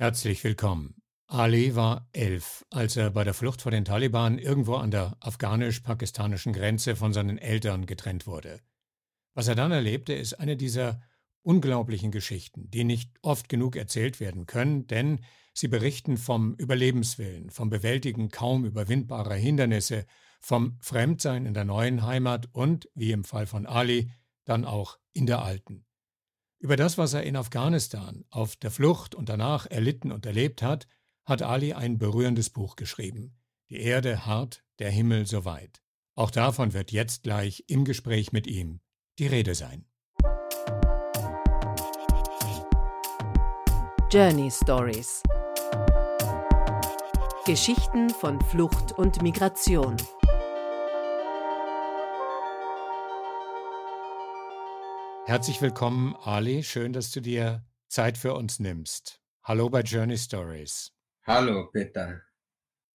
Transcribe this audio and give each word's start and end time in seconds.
Herzlich 0.00 0.44
willkommen. 0.44 1.02
Ali 1.26 1.74
war 1.74 2.08
elf, 2.12 2.64
als 2.70 2.96
er 2.96 3.10
bei 3.10 3.24
der 3.24 3.34
Flucht 3.34 3.62
vor 3.62 3.72
den 3.72 3.84
Taliban 3.84 4.38
irgendwo 4.38 4.76
an 4.76 4.92
der 4.92 5.16
afghanisch-pakistanischen 5.18 6.52
Grenze 6.52 6.94
von 6.94 7.12
seinen 7.12 7.36
Eltern 7.36 7.84
getrennt 7.84 8.24
wurde. 8.28 8.60
Was 9.34 9.48
er 9.48 9.56
dann 9.56 9.72
erlebte, 9.72 10.12
ist 10.12 10.34
eine 10.34 10.56
dieser 10.56 11.02
unglaublichen 11.42 12.12
Geschichten, 12.12 12.70
die 12.70 12.84
nicht 12.84 13.10
oft 13.22 13.48
genug 13.48 13.74
erzählt 13.74 14.20
werden 14.20 14.46
können, 14.46 14.86
denn 14.86 15.18
sie 15.52 15.66
berichten 15.66 16.16
vom 16.16 16.54
Überlebenswillen, 16.54 17.50
vom 17.50 17.68
Bewältigen 17.68 18.28
kaum 18.28 18.66
überwindbarer 18.66 19.34
Hindernisse, 19.34 20.06
vom 20.40 20.78
Fremdsein 20.80 21.44
in 21.44 21.54
der 21.54 21.64
neuen 21.64 22.06
Heimat 22.06 22.46
und, 22.52 22.88
wie 22.94 23.10
im 23.10 23.24
Fall 23.24 23.48
von 23.48 23.66
Ali, 23.66 24.12
dann 24.44 24.64
auch 24.64 25.00
in 25.12 25.26
der 25.26 25.42
alten. 25.42 25.87
Über 26.60 26.76
das, 26.76 26.98
was 26.98 27.12
er 27.12 27.22
in 27.22 27.36
Afghanistan 27.36 28.24
auf 28.30 28.56
der 28.56 28.72
Flucht 28.72 29.14
und 29.14 29.28
danach 29.28 29.66
erlitten 29.66 30.10
und 30.10 30.26
erlebt 30.26 30.60
hat, 30.60 30.88
hat 31.24 31.42
Ali 31.42 31.72
ein 31.72 31.98
berührendes 31.98 32.50
Buch 32.50 32.74
geschrieben. 32.74 33.36
Die 33.70 33.80
Erde 33.80 34.26
hart, 34.26 34.64
der 34.80 34.90
Himmel 34.90 35.26
so 35.26 35.44
weit. 35.44 35.82
Auch 36.16 36.32
davon 36.32 36.72
wird 36.72 36.90
jetzt 36.90 37.22
gleich 37.22 37.64
im 37.68 37.84
Gespräch 37.84 38.32
mit 38.32 38.48
ihm 38.48 38.80
die 39.20 39.28
Rede 39.28 39.54
sein. 39.54 39.84
Journey 44.10 44.50
Stories 44.50 45.22
Geschichten 47.44 48.10
von 48.10 48.40
Flucht 48.40 48.92
und 48.92 49.22
Migration. 49.22 49.96
Herzlich 55.28 55.60
willkommen, 55.60 56.16
Ali. 56.16 56.62
Schön, 56.62 56.94
dass 56.94 57.10
du 57.10 57.20
dir 57.20 57.62
Zeit 57.88 58.16
für 58.16 58.32
uns 58.32 58.60
nimmst. 58.60 59.20
Hallo 59.42 59.68
bei 59.68 59.82
Journey 59.82 60.16
Stories. 60.16 60.90
Hallo, 61.26 61.68
Peter. 61.70 62.22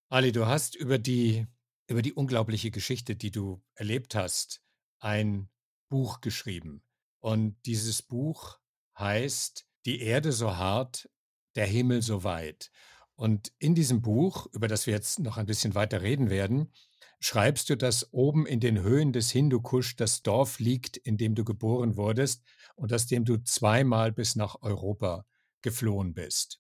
Ali, 0.10 0.32
du 0.32 0.48
hast 0.48 0.74
über 0.74 0.98
die, 0.98 1.46
über 1.86 2.02
die 2.02 2.12
unglaubliche 2.12 2.72
Geschichte, 2.72 3.16
die 3.16 3.30
du 3.30 3.62
erlebt 3.76 4.16
hast, 4.16 4.64
ein 5.00 5.52
Buch 5.90 6.22
geschrieben. 6.22 6.82
Und 7.20 7.56
dieses 7.68 8.02
Buch 8.02 8.58
heißt 8.98 9.68
Die 9.86 10.02
Erde 10.02 10.32
so 10.32 10.58
hart, 10.58 11.08
der 11.54 11.68
Himmel 11.68 12.02
so 12.02 12.24
weit. 12.24 12.72
Und 13.14 13.54
in 13.60 13.76
diesem 13.76 14.02
Buch, 14.02 14.48
über 14.54 14.68
das 14.68 14.88
wir 14.88 14.96
jetzt 14.96 15.20
noch 15.20 15.38
ein 15.38 15.46
bisschen 15.46 15.76
weiter 15.76 16.02
reden 16.02 16.32
werden, 16.32 16.74
schreibst 17.24 17.70
du, 17.70 17.78
dass 17.78 18.12
oben 18.12 18.46
in 18.46 18.60
den 18.60 18.82
Höhen 18.82 19.14
des 19.14 19.32
Hindukusch 19.32 19.96
das 19.96 20.24
Dorf 20.24 20.60
liegt, 20.60 20.98
in 20.98 21.18
dem 21.18 21.36
du 21.36 21.46
geboren 21.46 21.96
wurdest 21.96 22.44
und 22.76 22.92
aus 22.92 23.08
dem 23.08 23.24
du 23.24 23.38
zweimal 23.38 24.12
bis 24.12 24.36
nach 24.36 24.62
Europa 24.62 25.26
geflohen 25.62 26.14
bist. 26.14 26.60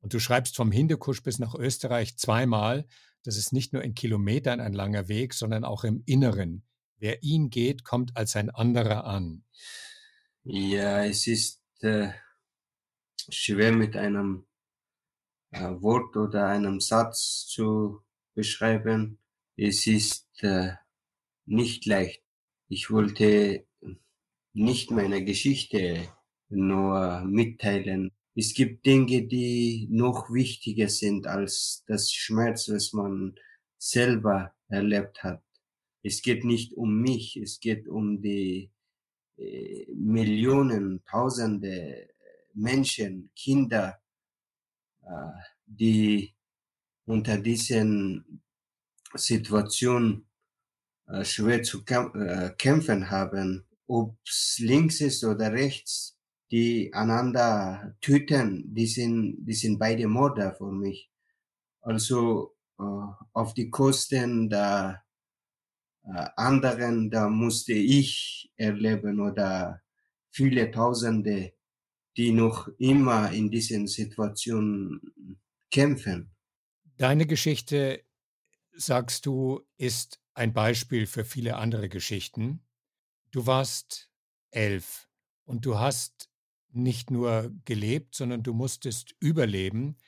Und 0.00 0.12
du 0.12 0.18
schreibst 0.18 0.54
vom 0.54 0.70
Hindukusch 0.70 1.22
bis 1.22 1.38
nach 1.38 1.54
Österreich 1.54 2.18
zweimal. 2.18 2.86
Das 3.22 3.38
ist 3.38 3.54
nicht 3.54 3.72
nur 3.72 3.82
in 3.82 3.94
Kilometern 3.94 4.60
ein 4.60 4.74
langer 4.74 5.08
Weg, 5.08 5.32
sondern 5.32 5.64
auch 5.64 5.82
im 5.82 6.02
Inneren. 6.04 6.66
Wer 6.98 7.22
ihn 7.22 7.48
geht, 7.48 7.82
kommt 7.82 8.14
als 8.14 8.36
ein 8.36 8.50
anderer 8.50 9.04
an. 9.04 9.44
Ja, 10.44 11.04
es 11.04 11.26
ist 11.26 11.62
äh, 11.80 12.10
schwer 13.30 13.72
mit 13.72 13.96
einem 13.96 14.44
äh, 15.52 15.70
Wort 15.80 16.16
oder 16.18 16.48
einem 16.48 16.80
Satz 16.80 17.46
zu 17.46 18.02
beschreiben. 18.34 19.21
Es 19.56 19.86
ist 19.86 20.26
äh, 20.42 20.72
nicht 21.46 21.84
leicht. 21.86 22.22
Ich 22.68 22.90
wollte 22.90 23.66
nicht 24.54 24.90
meine 24.90 25.24
Geschichte 25.24 26.08
nur 26.48 27.22
mitteilen. 27.24 28.12
Es 28.34 28.54
gibt 28.54 28.86
Dinge, 28.86 29.26
die 29.26 29.88
noch 29.90 30.30
wichtiger 30.30 30.88
sind 30.88 31.26
als 31.26 31.84
das 31.86 32.12
Schmerz, 32.12 32.68
was 32.68 32.92
man 32.92 33.34
selber 33.78 34.54
erlebt 34.68 35.22
hat. 35.22 35.42
Es 36.02 36.22
geht 36.22 36.44
nicht 36.44 36.72
um 36.74 37.00
mich, 37.00 37.36
es 37.36 37.60
geht 37.60 37.88
um 37.88 38.22
die 38.22 38.70
äh, 39.36 39.86
Millionen, 39.94 41.04
Tausende 41.04 42.08
Menschen, 42.54 43.30
Kinder, 43.36 44.00
äh, 45.02 45.06
die 45.66 46.34
unter 47.04 47.38
diesen 47.38 48.41
Situation 49.14 50.26
äh, 51.06 51.24
schwer 51.24 51.62
zu 51.62 51.82
äh, 51.86 52.50
kämpfen 52.56 53.10
haben, 53.10 53.66
ob's 53.86 54.58
links 54.58 55.00
ist 55.00 55.24
oder 55.24 55.52
rechts, 55.52 56.18
die 56.50 56.92
einander 56.92 57.96
töten, 58.00 58.74
die 58.74 58.86
sind, 58.86 59.44
die 59.44 59.54
sind 59.54 59.78
beide 59.78 60.06
Mörder 60.06 60.54
für 60.54 60.70
mich. 60.70 61.10
Also 61.80 62.54
äh, 62.78 62.82
auf 63.32 63.54
die 63.54 63.70
Kosten 63.70 64.48
der 64.48 65.02
äh, 66.04 66.26
anderen, 66.36 67.10
da 67.10 67.28
musste 67.28 67.72
ich 67.72 68.52
erleben 68.56 69.20
oder 69.20 69.82
viele 70.30 70.70
Tausende, 70.70 71.52
die 72.16 72.32
noch 72.32 72.68
immer 72.78 73.32
in 73.32 73.50
diesen 73.50 73.86
Situationen 73.86 75.40
kämpfen. 75.70 76.30
Deine 76.96 77.26
Geschichte 77.26 78.04
sagst 78.74 79.26
du, 79.26 79.60
ist 79.76 80.20
ein 80.34 80.52
Beispiel 80.52 81.06
für 81.06 81.24
viele 81.24 81.56
andere 81.56 81.88
Geschichten. 81.88 82.64
Du 83.30 83.46
warst 83.46 84.10
elf 84.50 85.08
und 85.44 85.66
du 85.66 85.78
hast 85.78 86.30
nicht 86.70 87.10
nur 87.10 87.52
gelebt, 87.64 88.14
sondern 88.14 88.42
du 88.42 88.54
musstest 88.54 89.14
überleben, 89.20 89.98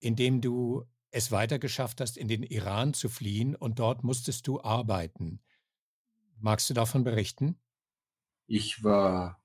indem 0.00 0.40
du 0.40 0.84
es 1.10 1.32
weitergeschafft 1.32 2.00
hast, 2.00 2.16
in 2.16 2.28
den 2.28 2.42
Iran 2.42 2.94
zu 2.94 3.08
fliehen 3.08 3.56
und 3.56 3.78
dort 3.78 4.04
musstest 4.04 4.46
du 4.46 4.60
arbeiten. 4.62 5.42
Magst 6.38 6.70
du 6.70 6.74
davon 6.74 7.04
berichten? 7.04 7.60
Ich 8.48 8.82
war 8.82 9.40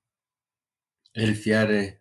elf 1.12 1.44
Jahre, 1.46 1.98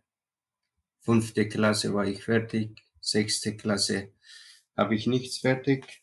fünfte 1.01 1.47
Klasse 1.47 1.93
war 1.93 2.07
ich 2.07 2.23
fertig, 2.23 2.81
sechste 2.99 3.55
Klasse 3.55 4.11
habe 4.77 4.95
ich 4.95 5.07
nichts 5.07 5.39
fertig 5.39 6.02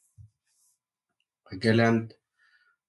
gelernt. 1.50 2.18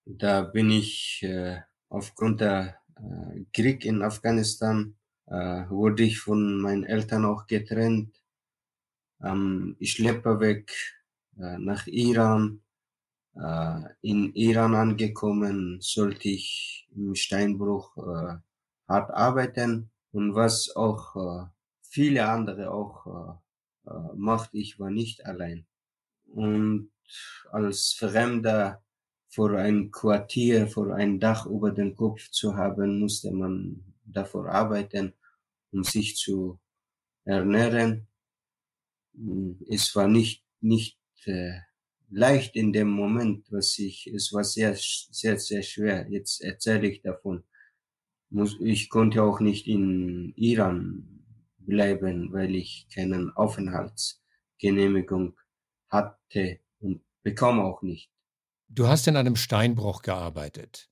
Da 0.05 0.41
bin 0.41 0.72
ich 0.72 1.23
äh, 1.23 1.61
aufgrund 1.89 2.41
der 2.41 2.77
äh, 2.95 3.44
Krieg 3.53 3.85
in 3.85 4.01
Afghanistan 4.01 4.95
äh, 5.27 5.69
wurde 5.69 6.03
ich 6.03 6.19
von 6.19 6.59
meinen 6.61 6.83
Eltern 6.83 7.25
auch 7.25 7.47
getrennt. 7.47 8.21
Ähm, 9.21 9.75
ich 9.79 9.94
Schlepperweg 9.94 10.71
äh, 11.38 11.57
nach 11.57 11.88
Iran. 11.88 12.61
Äh, 13.35 13.81
in 14.01 14.33
Iran 14.35 14.75
angekommen 14.75 15.79
sollte 15.79 16.29
ich 16.29 16.89
im 16.95 17.16
Steinbruch 17.16 17.95
äh, 17.97 18.38
hart 18.88 19.11
arbeiten 19.11 19.89
und 20.11 20.35
was 20.35 20.75
auch 20.75 21.16
äh, 21.16 21.47
viele 21.81 22.27
andere 22.27 22.71
auch 22.71 23.39
äh, 23.85 23.89
äh, 23.89 24.16
macht. 24.16 24.53
Ich 24.53 24.79
war 24.79 24.91
nicht 24.91 25.25
allein. 25.25 25.66
Und 26.27 26.91
als 27.51 27.94
Fremder 27.94 28.83
vor 29.29 29.57
ein 29.57 29.91
Quartier, 29.91 30.67
vor 30.67 30.94
ein 30.94 31.19
Dach 31.19 31.45
über 31.45 31.72
den 31.72 31.95
Kopf 31.95 32.29
zu 32.29 32.55
haben, 32.55 32.99
musste 32.99 33.31
man 33.31 33.83
davor 34.05 34.49
arbeiten, 34.49 35.13
um 35.71 35.83
sich 35.83 36.17
zu 36.17 36.59
ernähren. 37.23 38.07
Es 39.69 39.95
war 39.95 40.07
nicht, 40.07 40.44
nicht 40.59 41.00
äh, 41.25 41.59
leicht 42.09 42.55
in 42.55 42.73
dem 42.73 42.89
Moment, 42.89 43.51
was 43.51 43.77
ich, 43.79 44.07
es 44.07 44.33
war 44.33 44.44
sehr, 44.44 44.75
sehr, 44.77 45.39
sehr 45.39 45.63
schwer. 45.63 46.07
Jetzt 46.09 46.41
erzähle 46.41 46.89
ich 46.89 47.01
davon. 47.01 47.44
Ich 48.59 48.89
konnte 48.89 49.23
auch 49.23 49.39
nicht 49.39 49.67
in 49.67 50.33
Iran 50.35 51.23
bleiben, 51.57 52.33
weil 52.33 52.55
ich 52.55 52.88
keinen 52.94 53.29
Aufenthaltsgenehmigung 53.31 55.38
hatte 55.89 56.59
und 57.21 57.23
bekam 57.23 57.59
auch 57.59 57.81
nicht. 57.81 58.12
Du 58.69 58.88
hast 58.88 59.07
in 59.07 59.18
einem 59.18 59.35
Steinbruch 59.35 60.01
gearbeitet. 60.01 60.89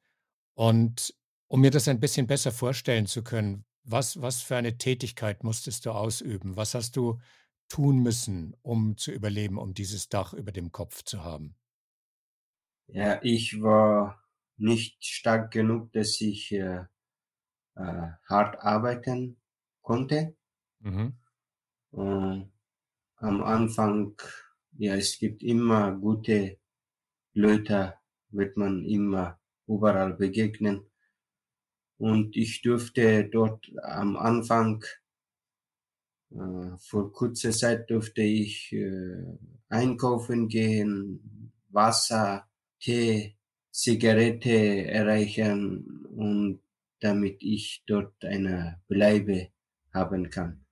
Und 0.53 1.15
um 1.47 1.61
mir 1.61 1.71
das 1.71 1.87
ein 1.87 1.99
bisschen 1.99 2.27
besser 2.27 2.51
vorstellen 2.51 3.07
zu 3.07 3.23
können, 3.23 3.65
was, 3.83 4.21
was 4.21 4.41
für 4.41 4.55
eine 4.55 4.77
Tätigkeit 4.77 5.43
musstest 5.43 5.85
du 5.85 5.91
ausüben? 5.91 6.55
Was 6.55 6.75
hast 6.75 6.95
du 6.95 7.19
tun 7.69 7.99
müssen, 7.99 8.55
um 8.61 8.97
zu 8.97 9.11
überleben, 9.11 9.57
um 9.57 9.73
dieses 9.73 10.09
Dach 10.09 10.33
über 10.33 10.51
dem 10.51 10.71
Kopf 10.71 11.03
zu 11.03 11.23
haben? 11.23 11.55
Ja, 12.87 13.19
ich 13.23 13.61
war 13.61 14.23
nicht 14.57 15.03
stark 15.05 15.51
genug, 15.51 15.91
dass 15.93 16.19
ich 16.21 16.51
äh, 16.51 16.85
äh, 17.75 18.07
hart 18.27 18.59
arbeiten 18.59 19.37
konnte. 19.81 20.35
Mhm. 20.79 21.17
Äh, 21.93 22.45
am 23.15 23.43
Anfang 23.43 24.15
ja, 24.77 24.95
es 24.95 25.17
gibt 25.19 25.43
immer 25.43 25.91
gute 25.91 26.57
Leute, 27.33 27.95
wird 28.31 28.57
man 28.57 28.85
immer 28.85 29.39
überall 29.67 30.13
begegnen. 30.13 30.85
Und 31.97 32.35
ich 32.37 32.61
durfte 32.61 33.27
dort 33.29 33.71
am 33.83 34.15
Anfang 34.15 34.83
Äh, 36.31 36.77
vor 36.77 37.11
kurzer 37.11 37.51
Zeit 37.51 37.89
durfte 37.89 38.21
ich 38.21 38.71
äh, 38.71 39.37
einkaufen 39.69 40.47
gehen, 40.47 41.51
Wasser, 41.69 42.47
Tee, 42.79 43.35
Zigarette 43.71 44.85
erreichen 44.85 46.05
und 46.15 46.61
damit 46.99 47.41
ich 47.41 47.83
dort 47.87 48.23
eine 48.23 48.79
Bleibe 48.87 49.49
haben 49.93 50.29
kann. 50.29 50.65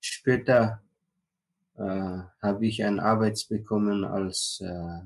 Später 0.00 0.82
äh, 1.76 2.18
habe 2.42 2.66
ich 2.66 2.84
ein 2.84 3.00
Arbeit 3.00 3.46
bekommen 3.48 4.04
als 4.04 4.60
äh, 4.62 5.00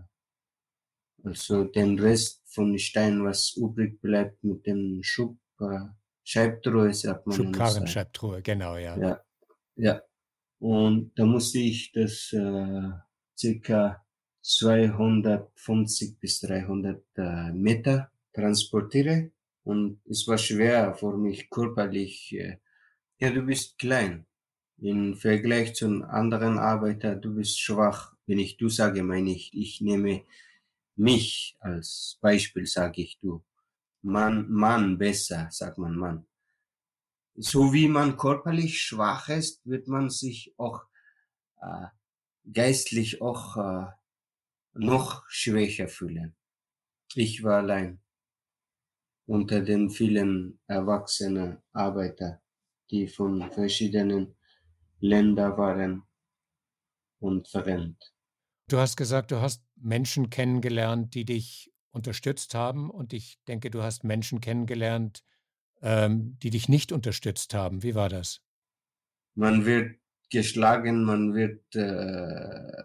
also 1.24 1.64
den 1.64 1.98
Rest 1.98 2.42
von 2.46 2.78
Stein, 2.78 3.24
was 3.24 3.56
übrig 3.56 4.00
bleibt 4.00 4.44
mit 4.44 4.66
dem 4.66 5.00
Schub, 5.02 5.38
äh, 5.60 5.80
Scheibtruhe, 6.22 6.92
sagt 6.92 7.26
man. 7.26 7.36
Schubkarrenscheibtruhe, 7.36 8.42
genau, 8.42 8.76
ja. 8.76 8.96
Ja, 8.96 9.20
ja. 9.76 10.02
Und 10.58 11.12
da 11.16 11.24
musste 11.26 11.58
ich 11.58 11.92
das 11.92 12.32
äh, 12.32 12.90
circa 13.36 14.04
250 14.42 16.18
bis 16.18 16.40
300 16.40 17.02
äh, 17.16 17.52
Meter 17.52 18.10
transportieren. 18.32 19.32
Und 19.62 20.00
es 20.08 20.26
war 20.28 20.38
schwer 20.38 20.94
für 20.94 21.16
mich 21.16 21.48
körperlich. 21.50 22.34
Äh, 22.34 22.58
ja, 23.18 23.30
du 23.30 23.42
bist 23.42 23.78
klein. 23.78 24.26
Im 24.78 25.16
Vergleich 25.16 25.74
zu 25.74 25.86
anderen 26.04 26.58
Arbeiter, 26.58 27.16
du 27.16 27.34
bist 27.34 27.60
schwach. 27.60 28.14
Wenn 28.26 28.38
ich 28.38 28.56
du 28.56 28.68
sage, 28.68 29.02
meine 29.02 29.32
ich, 29.32 29.52
ich 29.54 29.80
nehme 29.80 30.22
mich 30.96 31.56
als 31.60 32.18
Beispiel, 32.20 32.66
sage 32.66 33.02
ich 33.02 33.18
du. 33.20 33.42
Mann, 34.02 34.50
Mann 34.50 34.98
besser, 34.98 35.48
sagt 35.50 35.78
man 35.78 35.96
Mann 35.96 36.26
so 37.36 37.72
wie 37.72 37.88
man 37.88 38.16
körperlich 38.16 38.80
schwach 38.80 39.28
ist, 39.28 39.66
wird 39.66 39.88
man 39.88 40.10
sich 40.10 40.54
auch 40.56 40.84
äh, 41.60 41.86
geistlich 42.52 43.20
auch 43.20 43.56
äh, 43.56 43.86
noch 44.74 45.24
schwächer 45.28 45.88
fühlen. 45.88 46.36
Ich 47.14 47.42
war 47.42 47.58
allein 47.58 48.00
unter 49.26 49.60
den 49.60 49.90
vielen 49.90 50.58
erwachsenen 50.66 51.58
Arbeiter, 51.72 52.40
die 52.90 53.08
von 53.08 53.50
verschiedenen 53.50 54.36
Ländern 55.04 55.56
waren 55.58 56.02
und 57.20 57.46
verrennt. 57.48 58.14
Du 58.68 58.78
hast 58.78 58.96
gesagt, 58.96 59.30
du 59.30 59.40
hast 59.42 59.62
Menschen 59.76 60.30
kennengelernt, 60.30 61.14
die 61.14 61.26
dich 61.26 61.70
unterstützt 61.90 62.54
haben 62.54 62.90
und 62.90 63.12
ich 63.12 63.38
denke, 63.46 63.70
du 63.70 63.82
hast 63.82 64.02
Menschen 64.02 64.40
kennengelernt, 64.40 65.22
ähm, 65.82 66.38
die 66.42 66.48
dich 66.48 66.70
nicht 66.70 66.90
unterstützt 66.90 67.52
haben. 67.52 67.82
Wie 67.82 67.94
war 67.94 68.08
das? 68.08 68.40
Man 69.34 69.66
wird 69.66 69.98
geschlagen, 70.30 71.04
man 71.04 71.34
wird 71.34 71.62
äh, 71.76 72.82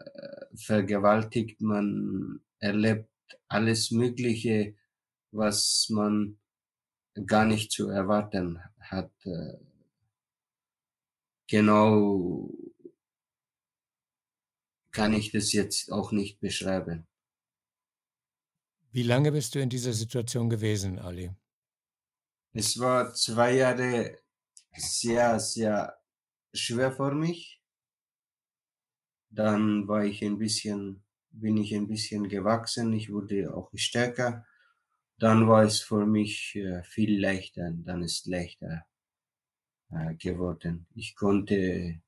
vergewaltigt, 0.55 1.61
man 1.61 2.41
erlebt 2.59 3.09
alles 3.47 3.91
Mögliche, 3.91 4.75
was 5.31 5.87
man 5.89 6.37
gar 7.25 7.45
nicht 7.45 7.71
zu 7.71 7.87
erwarten 7.87 8.59
hat. 8.79 9.11
Äh, 9.23 9.68
genau 11.49 12.49
kann 14.91 15.13
ich 15.13 15.31
das 15.31 15.51
jetzt 15.53 15.91
auch 15.91 16.11
nicht 16.11 16.39
beschreiben. 16.39 17.07
Wie 18.91 19.03
lange 19.03 19.31
bist 19.31 19.53
du 19.53 19.59
in 19.59 19.69
dieser 19.69 19.93
Situation 19.93 20.49
gewesen, 20.49 20.97
Ali? 20.97 21.31
Es 22.53 22.79
war 22.79 23.13
zwei 23.13 23.55
Jahre 23.55 24.19
sehr, 24.75 25.39
sehr 25.39 25.99
schwer 26.53 26.91
für 26.91 27.13
mich. 27.13 27.61
Dann 29.29 29.87
war 29.87 30.05
ich 30.05 30.23
ein 30.23 30.39
bisschen, 30.39 31.03
bin 31.29 31.57
ich 31.57 31.75
ein 31.75 31.87
bisschen 31.87 32.27
gewachsen. 32.27 32.91
Ich 32.93 33.11
wurde 33.11 33.53
auch 33.55 33.69
stärker. 33.75 34.45
Dann 35.19 35.47
war 35.47 35.63
es 35.63 35.81
für 35.81 36.07
mich 36.07 36.55
äh, 36.55 36.81
viel 36.83 37.21
leichter. 37.21 37.71
Dann 37.71 38.01
ist 38.01 38.25
leichter 38.25 38.85
äh, 39.91 40.15
geworden. 40.15 40.87
Ich 40.95 41.15
konnte 41.15 42.01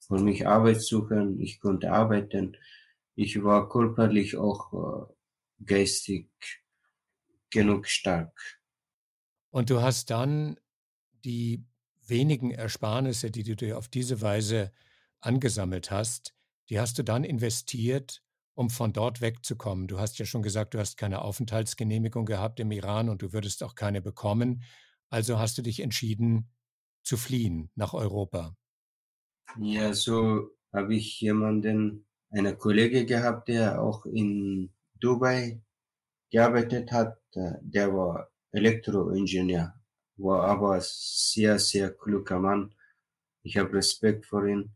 für 0.00 0.18
mich 0.18 0.46
Arbeit 0.46 0.82
suchen. 0.82 1.40
Ich 1.40 1.60
konnte 1.60 1.92
arbeiten. 1.92 2.56
Ich 3.14 3.42
war 3.42 3.68
körperlich 3.68 4.36
auch 4.36 4.72
äh, 4.72 5.64
geistig 5.64 6.28
genug 7.50 7.86
stark. 7.86 8.60
Und 9.50 9.70
du 9.70 9.80
hast 9.80 10.10
dann 10.10 10.58
die 11.24 11.64
wenigen 12.06 12.50
Ersparnisse, 12.50 13.30
die 13.30 13.42
du 13.42 13.56
dir 13.56 13.78
auf 13.78 13.88
diese 13.88 14.20
Weise 14.20 14.72
angesammelt 15.20 15.90
hast, 15.90 16.34
die 16.68 16.78
hast 16.78 16.98
du 16.98 17.02
dann 17.02 17.24
investiert, 17.24 18.22
um 18.54 18.70
von 18.70 18.92
dort 18.92 19.20
wegzukommen. 19.20 19.86
Du 19.86 19.98
hast 19.98 20.18
ja 20.18 20.24
schon 20.24 20.42
gesagt, 20.42 20.74
du 20.74 20.78
hast 20.78 20.96
keine 20.96 21.22
Aufenthaltsgenehmigung 21.22 22.26
gehabt 22.26 22.60
im 22.60 22.70
Iran 22.70 23.08
und 23.08 23.22
du 23.22 23.32
würdest 23.32 23.62
auch 23.62 23.74
keine 23.74 24.02
bekommen. 24.02 24.62
Also 25.08 25.38
hast 25.38 25.58
du 25.58 25.62
dich 25.62 25.80
entschieden 25.80 26.48
zu 27.06 27.16
fliehen 27.16 27.70
nach 27.76 27.94
Europa. 27.94 28.56
Ja, 29.58 29.94
so 29.94 30.50
habe 30.72 30.96
ich 30.96 31.20
jemanden, 31.20 32.04
eine 32.30 32.56
Kollege 32.56 33.06
gehabt, 33.06 33.48
der 33.48 33.80
auch 33.80 34.04
in 34.04 34.70
Dubai 35.00 35.62
gearbeitet 36.30 36.90
hat. 36.90 37.18
Der 37.62 37.94
war 37.94 38.28
Elektroingenieur, 38.50 39.74
war 40.16 40.44
aber 40.44 40.80
sehr, 40.80 41.58
sehr 41.58 41.90
kluger 41.92 42.40
Mann. 42.40 42.74
Ich 43.42 43.56
habe 43.56 43.72
Respekt 43.74 44.26
vor 44.26 44.44
ihm. 44.44 44.70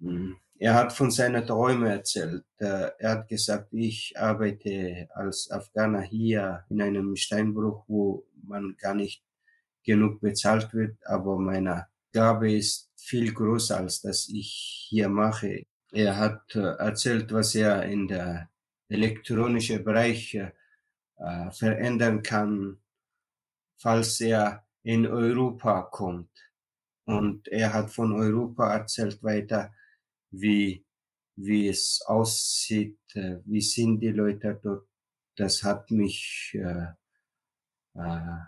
Hm. 0.00 0.36
Er 0.58 0.74
hat 0.74 0.92
von 0.92 1.10
seinen 1.10 1.46
Träumen 1.46 1.86
erzählt. 1.86 2.44
Er 2.58 2.94
hat 3.02 3.28
gesagt, 3.28 3.72
ich 3.72 4.12
arbeite 4.18 5.08
als 5.14 5.50
Afghaner 5.50 6.02
hier 6.02 6.66
in 6.68 6.82
einem 6.82 7.16
Steinbruch, 7.16 7.84
wo 7.88 8.26
man 8.42 8.76
gar 8.78 8.94
nicht 8.94 9.24
genug 9.84 10.20
bezahlt 10.20 10.72
wird, 10.74 10.96
aber 11.06 11.38
meine 11.38 11.86
Gabe 12.12 12.52
ist 12.52 12.90
viel 12.96 13.32
größer 13.32 13.78
als 13.78 14.02
das 14.02 14.28
ich 14.28 14.86
hier 14.88 15.08
mache. 15.08 15.64
Er 15.92 16.16
hat 16.16 16.54
äh, 16.54 16.60
erzählt, 16.60 17.32
was 17.32 17.54
er 17.54 17.84
in 17.84 18.06
der 18.08 18.50
elektronischen 18.88 19.82
Bereich 19.84 20.34
äh, 20.34 21.50
verändern 21.50 22.22
kann, 22.22 22.80
falls 23.78 24.20
er 24.20 24.64
in 24.82 25.06
Europa 25.06 25.82
kommt. 25.82 26.30
Und 27.04 27.48
er 27.48 27.72
hat 27.72 27.90
von 27.90 28.12
Europa 28.12 28.72
erzählt 28.72 29.22
weiter, 29.22 29.72
wie, 30.30 30.84
wie 31.36 31.68
es 31.68 32.02
aussieht, 32.06 32.98
äh, 33.14 33.38
wie 33.44 33.60
sind 33.60 34.00
die 34.00 34.10
Leute 34.10 34.60
dort. 34.62 34.86
Das 35.36 35.62
hat 35.62 35.90
mich 35.90 36.52
äh, 36.54 36.86
äh, 37.94 38.38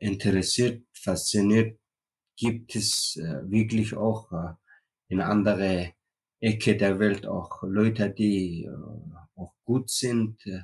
interessiert, 0.00 0.84
fasziniert. 0.92 1.78
Gibt 2.36 2.76
es 2.76 3.16
äh, 3.16 3.50
wirklich 3.50 3.96
auch 3.96 4.30
äh, 4.32 4.54
in 5.08 5.20
andere 5.20 5.94
Ecke 6.40 6.76
der 6.76 6.98
Welt 7.00 7.26
auch 7.26 7.62
Leute, 7.64 8.10
die 8.10 8.64
äh, 8.64 8.70
auch 9.34 9.54
gut 9.64 9.90
sind? 9.90 10.46
Äh, 10.46 10.62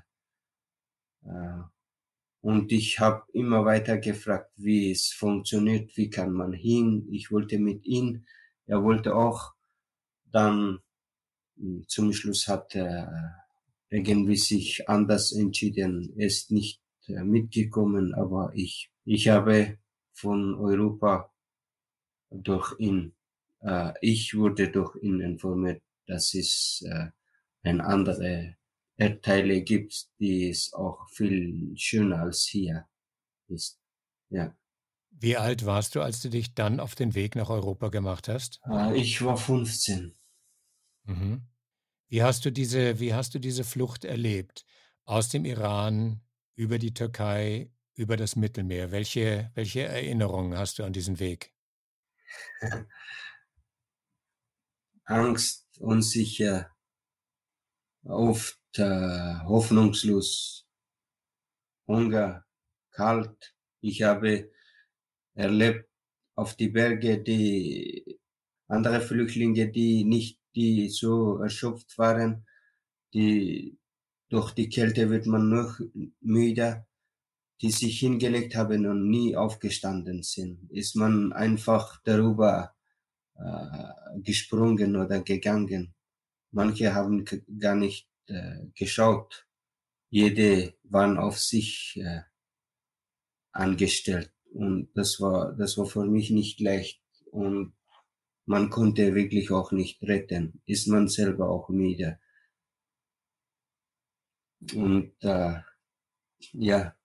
und 2.40 2.70
ich 2.72 3.00
habe 3.00 3.24
immer 3.32 3.64
weiter 3.64 3.98
gefragt, 3.98 4.52
wie 4.56 4.92
es 4.92 5.08
funktioniert, 5.12 5.96
wie 5.96 6.10
kann 6.10 6.32
man 6.32 6.52
hin. 6.52 7.08
Ich 7.10 7.32
wollte 7.32 7.58
mit 7.58 7.84
ihm, 7.86 8.24
er 8.66 8.82
wollte 8.82 9.16
auch. 9.16 9.54
Dann 10.30 10.80
hm, 11.56 11.84
zum 11.88 12.12
Schluss 12.12 12.46
hat 12.46 12.74
er 12.74 13.44
irgendwie 13.88 14.36
sich 14.36 14.88
anders 14.88 15.32
entschieden, 15.32 16.12
ist 16.16 16.50
nicht 16.50 16.80
äh, 16.80 16.83
mitgekommen, 17.08 18.14
aber 18.14 18.52
ich, 18.54 18.90
ich 19.04 19.28
habe 19.28 19.78
von 20.12 20.54
Europa 20.54 21.32
durch 22.30 22.74
ihn, 22.78 23.14
äh, 23.60 23.92
ich 24.00 24.34
wurde 24.34 24.70
durch 24.70 24.96
ihn 25.02 25.20
informiert, 25.20 25.82
dass 26.06 26.34
es 26.34 26.84
äh, 26.86 27.08
ein 27.62 27.80
anderer 27.80 28.54
Erdteile 28.96 29.62
gibt, 29.62 30.08
die 30.18 30.48
es 30.48 30.72
auch 30.72 31.08
viel 31.10 31.72
schöner 31.76 32.20
als 32.20 32.44
hier 32.44 32.86
ist. 33.48 33.80
Ja. 34.30 34.56
Wie 35.10 35.36
alt 35.36 35.64
warst 35.64 35.94
du, 35.94 36.00
als 36.00 36.20
du 36.22 36.28
dich 36.28 36.54
dann 36.54 36.80
auf 36.80 36.94
den 36.94 37.14
Weg 37.14 37.36
nach 37.36 37.50
Europa 37.50 37.88
gemacht 37.88 38.28
hast? 38.28 38.60
Äh, 38.68 38.96
ich 38.96 39.22
war 39.24 39.36
15. 39.36 40.14
Mhm. 41.04 41.42
Wie 42.08 42.22
hast 42.22 42.44
du 42.44 42.50
diese, 42.50 43.00
wie 43.00 43.14
hast 43.14 43.34
du 43.34 43.38
diese 43.38 43.64
Flucht 43.64 44.04
erlebt? 44.04 44.64
Aus 45.04 45.28
dem 45.28 45.44
Iran, 45.44 46.20
über 46.56 46.78
die 46.78 46.94
Türkei, 46.94 47.70
über 47.94 48.16
das 48.16 48.36
Mittelmeer. 48.36 48.90
Welche, 48.92 49.50
welche 49.54 49.82
Erinnerungen 49.82 50.56
hast 50.58 50.78
du 50.78 50.84
an 50.84 50.92
diesen 50.92 51.18
Weg? 51.18 51.52
Angst, 55.04 55.66
unsicher, 55.80 56.74
oft 58.04 58.58
äh, 58.78 59.38
hoffnungslos, 59.44 60.66
Hunger, 61.86 62.44
kalt. 62.90 63.54
Ich 63.80 64.02
habe 64.02 64.50
erlebt 65.34 65.88
auf 66.36 66.56
die 66.56 66.68
Berge, 66.68 67.22
die 67.22 68.18
andere 68.68 69.00
Flüchtlinge, 69.00 69.70
die 69.70 70.04
nicht, 70.04 70.40
die 70.54 70.88
so 70.88 71.38
erschöpft 71.38 71.98
waren, 71.98 72.46
die 73.12 73.78
durch 74.34 74.50
die 74.50 74.68
Kälte 74.68 75.10
wird 75.10 75.26
man 75.26 75.48
noch 75.48 75.78
müder, 76.20 76.88
die 77.62 77.70
sich 77.70 78.00
hingelegt 78.00 78.56
haben 78.56 78.84
und 78.84 79.08
nie 79.08 79.36
aufgestanden 79.36 80.24
sind, 80.24 80.68
ist 80.72 80.96
man 80.96 81.32
einfach 81.32 82.02
darüber 82.02 82.74
äh, 83.36 84.20
gesprungen 84.22 84.96
oder 84.96 85.22
gegangen. 85.22 85.94
Manche 86.50 86.94
haben 86.94 87.24
gar 87.60 87.76
nicht 87.76 88.08
äh, 88.26 88.66
geschaut. 88.74 89.46
Jede 90.10 90.74
waren 90.82 91.16
auf 91.16 91.38
sich 91.38 91.96
äh, 92.02 92.22
angestellt. 93.52 94.32
Und 94.52 94.88
das 94.94 95.20
war, 95.20 95.52
das 95.52 95.78
war 95.78 95.86
für 95.86 96.06
mich 96.06 96.30
nicht 96.30 96.58
leicht. 96.58 97.00
Und 97.30 97.74
man 98.46 98.68
konnte 98.68 99.14
wirklich 99.14 99.52
auch 99.52 99.70
nicht 99.70 100.02
retten. 100.02 100.60
Ist 100.66 100.88
man 100.88 101.06
selber 101.06 101.48
auch 101.50 101.68
müde. 101.68 102.18
Und 104.72 105.12
äh, 105.20 105.60
ja. 106.52 106.96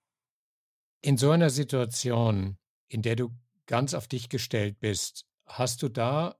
In 1.02 1.16
so 1.16 1.30
einer 1.30 1.50
Situation, 1.50 2.58
in 2.88 3.02
der 3.02 3.16
du 3.16 3.30
ganz 3.66 3.94
auf 3.94 4.08
dich 4.08 4.28
gestellt 4.28 4.80
bist, 4.80 5.26
hast 5.46 5.82
du 5.82 5.88
da 5.88 6.36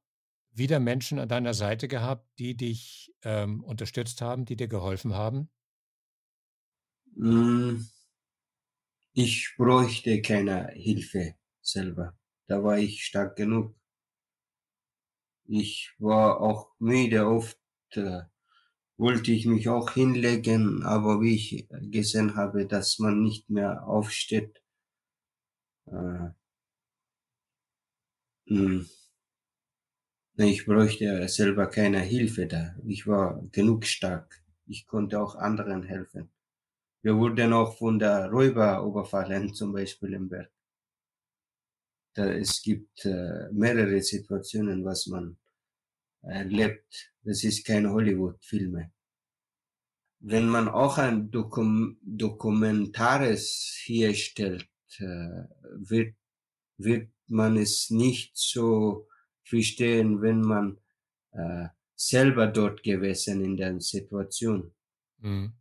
wieder 0.52 0.80
Menschen 0.80 1.18
an 1.18 1.28
deiner 1.28 1.54
Seite 1.54 1.88
gehabt, 1.88 2.28
die 2.38 2.56
dich 2.56 3.12
ähm, 3.22 3.62
unterstützt 3.62 4.20
haben, 4.20 4.44
die 4.44 4.56
dir 4.56 4.68
geholfen 4.68 5.14
haben? 5.14 5.48
Hm, 7.16 7.86
ich 9.12 9.54
bräuchte 9.56 10.22
keine 10.22 10.68
Hilfe 10.68 11.34
selber. 11.60 12.18
Da 12.46 12.62
war 12.62 12.78
ich 12.78 13.04
stark 13.04 13.36
genug. 13.36 13.76
Ich 15.44 15.92
war 15.98 16.40
auch 16.40 16.70
müde, 16.78 17.26
oft 17.26 17.58
äh, 17.90 18.22
wollte 19.00 19.32
ich 19.32 19.46
mich 19.46 19.68
auch 19.68 19.92
hinlegen, 19.92 20.82
aber 20.84 21.20
wie 21.22 21.34
ich 21.34 21.68
gesehen 21.90 22.36
habe, 22.36 22.66
dass 22.66 22.98
man 22.98 23.22
nicht 23.22 23.48
mehr 23.48 23.86
aufsteht, 23.86 24.62
äh, 25.86 26.28
hm, 28.48 28.86
ich 30.36 30.66
bräuchte 30.66 31.28
selber 31.28 31.66
keine 31.66 32.00
Hilfe 32.00 32.46
da. 32.46 32.74
Ich 32.86 33.06
war 33.06 33.42
genug 33.52 33.86
stark. 33.86 34.42
Ich 34.66 34.86
konnte 34.86 35.20
auch 35.20 35.34
anderen 35.34 35.82
helfen. 35.82 36.30
Wir 37.02 37.16
wurden 37.16 37.52
auch 37.54 37.78
von 37.78 37.98
der 37.98 38.30
Räuber 38.30 38.82
überfallen, 38.86 39.54
zum 39.54 39.72
Beispiel 39.72 40.12
im 40.12 40.28
Berg. 40.28 40.50
Da, 42.14 42.26
es 42.32 42.62
gibt 42.62 43.04
äh, 43.06 43.48
mehrere 43.52 44.02
Situationen, 44.02 44.84
was 44.84 45.06
man 45.06 45.39
erlebt. 46.22 47.12
Das 47.22 47.44
ist 47.44 47.66
kein 47.66 47.90
Hollywood-Filme. 47.90 48.92
Wenn 50.20 50.48
man 50.48 50.68
auch 50.68 50.98
ein 50.98 51.30
Dokum 51.30 51.98
Dokumentares 52.02 53.80
hier 53.84 54.14
stellt, 54.14 54.68
äh, 54.98 55.44
wird, 55.76 56.14
wird 56.76 57.10
man 57.26 57.56
es 57.56 57.90
nicht 57.90 58.36
so 58.36 59.08
verstehen, 59.44 60.20
wenn 60.20 60.42
man 60.42 60.78
äh, 61.32 61.68
selber 61.96 62.46
dort 62.46 62.82
gewesen 62.82 63.44
in 63.44 63.56
der 63.56 63.80
Situation. 63.80 64.72
Mhm. 65.18 65.52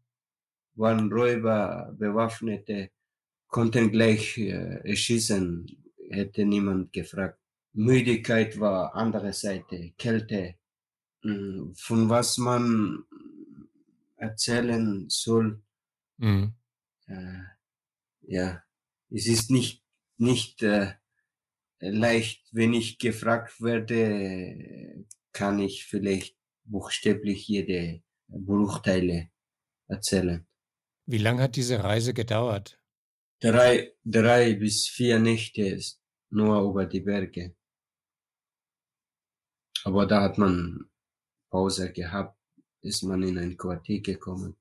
Waren 0.75 1.11
Räuber, 1.11 1.93
Bewaffnete, 1.97 2.91
konnten 3.47 3.91
gleich 3.91 4.37
äh, 4.37 4.79
erschießen, 4.87 5.67
hätte 6.09 6.45
niemand 6.45 6.93
gefragt. 6.93 7.39
Müdigkeit 7.73 8.59
war 8.59 8.95
andere 8.95 9.33
Seite, 9.33 9.93
Kälte. 9.97 10.55
Hm, 11.21 11.73
von 11.75 12.09
was 12.09 12.37
man 12.37 13.03
erzählen 14.15 15.05
soll, 15.09 15.61
mhm. 16.17 16.53
äh, 17.07 17.41
ja, 18.21 18.63
es 19.09 19.27
ist 19.27 19.51
nicht, 19.51 19.83
nicht 20.17 20.63
äh, 20.63 20.93
leicht, 21.79 22.47
wenn 22.51 22.73
ich 22.73 22.99
gefragt 22.99 23.61
werde, 23.61 25.05
kann 25.31 25.59
ich 25.59 25.85
vielleicht 25.85 26.37
buchstäblich 26.63 27.47
jede 27.47 28.01
Bruchteile 28.27 29.29
erzählen. 29.87 30.45
Wie 31.05 31.17
lange 31.17 31.43
hat 31.43 31.55
diese 31.55 31.83
Reise 31.83 32.13
gedauert? 32.13 32.79
Drei, 33.39 33.93
drei 34.03 34.53
bis 34.53 34.87
vier 34.87 35.19
Nächte 35.19 35.79
nur 36.29 36.61
über 36.61 36.85
die 36.85 36.99
Berge. 36.99 37.55
Aber 39.83 40.05
da 40.05 40.21
hat 40.21 40.37
man 40.37 40.89
Pause 41.49 41.91
gehabt, 41.91 42.37
ist 42.81 43.03
man 43.03 43.23
in 43.23 43.37
ein 43.37 43.57
Quartier 43.57 44.01
gekommen, 44.01 44.55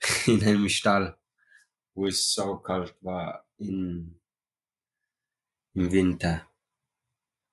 in 0.26 0.42
einem 0.42 0.68
Stall, 0.68 1.18
wo 1.94 2.06
es 2.06 2.32
so 2.32 2.56
kalt 2.56 2.96
war 3.00 3.46
in, 3.58 4.20
im 5.74 5.92
Winter. 5.92 6.48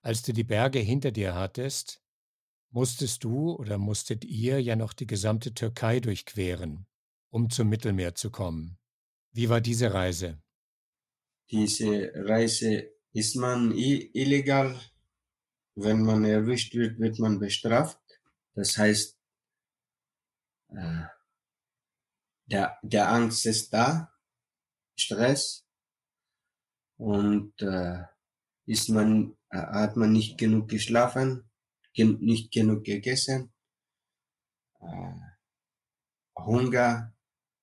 Als 0.01 0.21
du 0.23 0.33
die 0.33 0.43
Berge 0.43 0.79
hinter 0.79 1.11
dir 1.11 1.35
hattest, 1.35 2.01
musstest 2.71 3.23
du 3.23 3.51
oder 3.51 3.77
musstet 3.77 4.23
ihr 4.25 4.61
ja 4.61 4.75
noch 4.75 4.93
die 4.93 5.07
gesamte 5.07 5.53
Türkei 5.53 5.99
durchqueren, 5.99 6.85
um 7.29 7.49
zum 7.49 7.69
Mittelmeer 7.69 8.15
zu 8.15 8.31
kommen. 8.31 8.77
Wie 9.31 9.49
war 9.49 9.61
diese 9.61 9.93
Reise? 9.93 10.41
Diese 11.51 12.11
Reise 12.15 12.91
ist 13.11 13.35
man 13.35 13.71
illegal. 13.71 14.79
Wenn 15.81 16.03
man 16.03 16.25
erwischt 16.25 16.74
wird, 16.75 17.00
wird 17.00 17.19
man 17.19 17.39
bestraft. 17.39 18.00
Das 18.53 18.77
heißt, 18.77 19.17
äh, 20.69 21.03
der, 22.45 22.77
der 22.81 23.09
Angst 23.09 23.45
ist 23.45 23.74
da, 23.74 24.13
Stress. 24.98 25.65
Und 26.98 27.53
äh, 27.62 28.03
ist 28.65 28.89
man 28.89 29.38
äh, 29.51 29.57
hat 29.57 29.95
man 29.95 30.12
nicht 30.12 30.38
genug 30.38 30.69
geschlafen, 30.69 31.50
gen 31.93 32.19
nicht 32.19 32.51
genug 32.51 32.83
gegessen, 32.83 33.51
äh, 34.79 35.13
Hunger, 36.38 37.13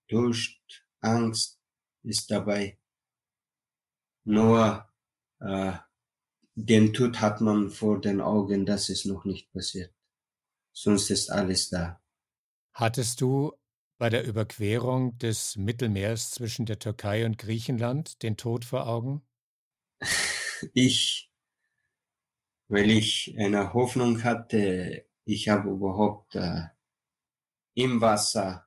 Durst, 0.09 0.59
Angst 1.01 1.61
ist 2.03 2.31
dabei. 2.31 2.79
Nur 4.25 4.89
äh, 5.41 5.79
den 6.57 6.93
Tod 6.93 7.21
hat 7.21 7.41
man 7.41 7.71
vor 7.71 8.01
den 8.01 8.21
Augen, 8.21 8.67
das 8.67 8.89
ist 8.89 9.07
noch 9.07 9.25
nicht 9.25 9.53
passiert. 9.53 9.95
Sonst 10.73 11.11
ist 11.11 11.31
alles 11.31 11.69
da. 11.71 12.03
Hattest 12.75 13.21
du 13.21 13.53
bei 13.99 14.11
der 14.11 14.27
Überquerung 14.27 15.17
des 15.19 15.57
Mittelmeers 15.57 16.33
zwischen 16.33 16.67
der 16.67 16.79
Türkei 16.79 17.25
und 17.25 17.39
Griechenland 17.39 18.23
den 18.23 18.37
Tod 18.37 18.65
vor 18.65 18.89
Augen? 18.89 19.23
Ich 20.73 21.31
weil 22.69 22.91
ich 22.91 23.35
eine 23.39 23.75
Hoffnung 23.75 24.25
hatte, 24.25 25.07
ich 25.25 25.49
habe 25.49 25.71
überhaupt 25.71 26.35
äh, 26.35 26.63
im 27.75 28.01
Wasser, 28.01 28.67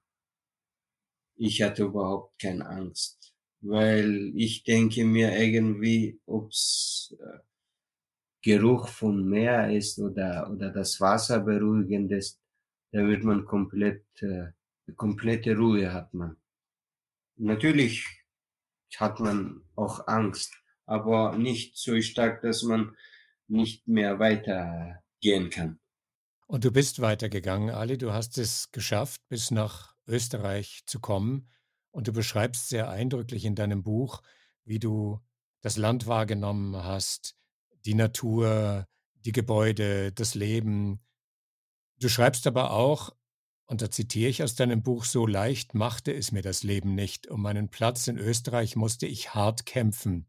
ich 1.36 1.62
hatte 1.62 1.84
überhaupt 1.84 2.40
keine 2.40 2.68
Angst, 2.68 3.34
weil 3.62 4.32
ich 4.36 4.64
denke 4.64 5.04
mir 5.04 5.38
irgendwie, 5.38 6.20
ob's 6.26 7.16
äh, 7.20 7.40
Geruch 8.42 8.88
vom 8.88 9.28
Meer 9.28 9.76
ist 9.76 10.00
oder, 10.00 10.50
oder 10.52 10.72
das 10.72 11.00
Wasser 11.02 11.42
beruhigend 11.42 12.12
ist, 12.12 12.40
da 12.92 13.06
wird 13.06 13.24
man 13.24 13.46
komplett, 13.46 14.06
äh, 14.22 14.52
komplette 14.96 15.56
Ruhe 15.56 15.94
hat 15.94 16.14
man. 16.14 16.38
Natürlich 17.36 18.06
hat 18.98 19.20
man 19.20 19.62
auch 19.76 20.08
Angst, 20.08 20.54
aber 20.86 21.38
nicht 21.38 21.78
so 21.78 22.00
stark, 22.02 22.42
dass 22.42 22.64
man 22.64 22.96
nicht 23.48 23.88
mehr 23.88 24.20
weitergehen 24.20 25.50
kann. 25.50 25.80
Und 26.48 26.66
du 26.66 26.72
bist 26.72 27.00
weitergegangen, 27.00 27.70
Ali. 27.70 27.98
Du 27.98 28.12
hast 28.12 28.38
es 28.38 28.72
geschafft, 28.72 29.22
bis 29.30 29.52
nach 29.52 29.96
Österreich 30.08 30.82
zu 30.88 31.00
kommen. 31.00 31.48
Und 31.92 32.08
du 32.08 32.14
beschreibst 32.14 32.70
sehr 32.70 32.90
eindrücklich 32.90 33.46
in 33.46 33.56
deinem 33.56 33.84
Buch, 33.84 34.22
wie 34.64 34.80
du 34.80 35.20
das 35.62 35.78
Land 35.78 36.08
wahrgenommen 36.08 36.76
hast, 36.76 37.36
die 37.86 37.94
Natur, 37.94 38.86
die 39.26 39.32
Gebäude, 39.32 40.12
das 40.12 40.36
Leben. 40.36 41.00
Du 42.00 42.10
schreibst 42.10 42.48
aber 42.48 42.72
auch, 42.72 43.16
und 43.66 43.82
da 43.84 43.92
zitiere 43.92 44.30
ich 44.30 44.42
aus 44.42 44.56
deinem 44.56 44.82
Buch, 44.82 45.06
so 45.06 45.28
leicht 45.28 45.76
machte 45.76 46.12
es 46.14 46.32
mir 46.32 46.42
das 46.42 46.64
Leben 46.64 46.96
nicht. 46.96 47.28
Um 47.28 47.42
meinen 47.42 47.70
Platz 47.70 48.08
in 48.08 48.18
Österreich 48.18 48.76
musste 48.76 49.06
ich 49.06 49.34
hart 49.36 49.66
kämpfen. 49.66 50.28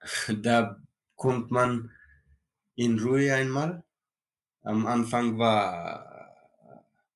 Da 0.42 0.80
kommt 1.16 1.50
man 1.50 1.90
in 2.74 2.98
Ruhe 2.98 3.34
einmal. 3.34 3.84
Am 4.62 4.86
Anfang 4.86 5.38
war 5.38 6.12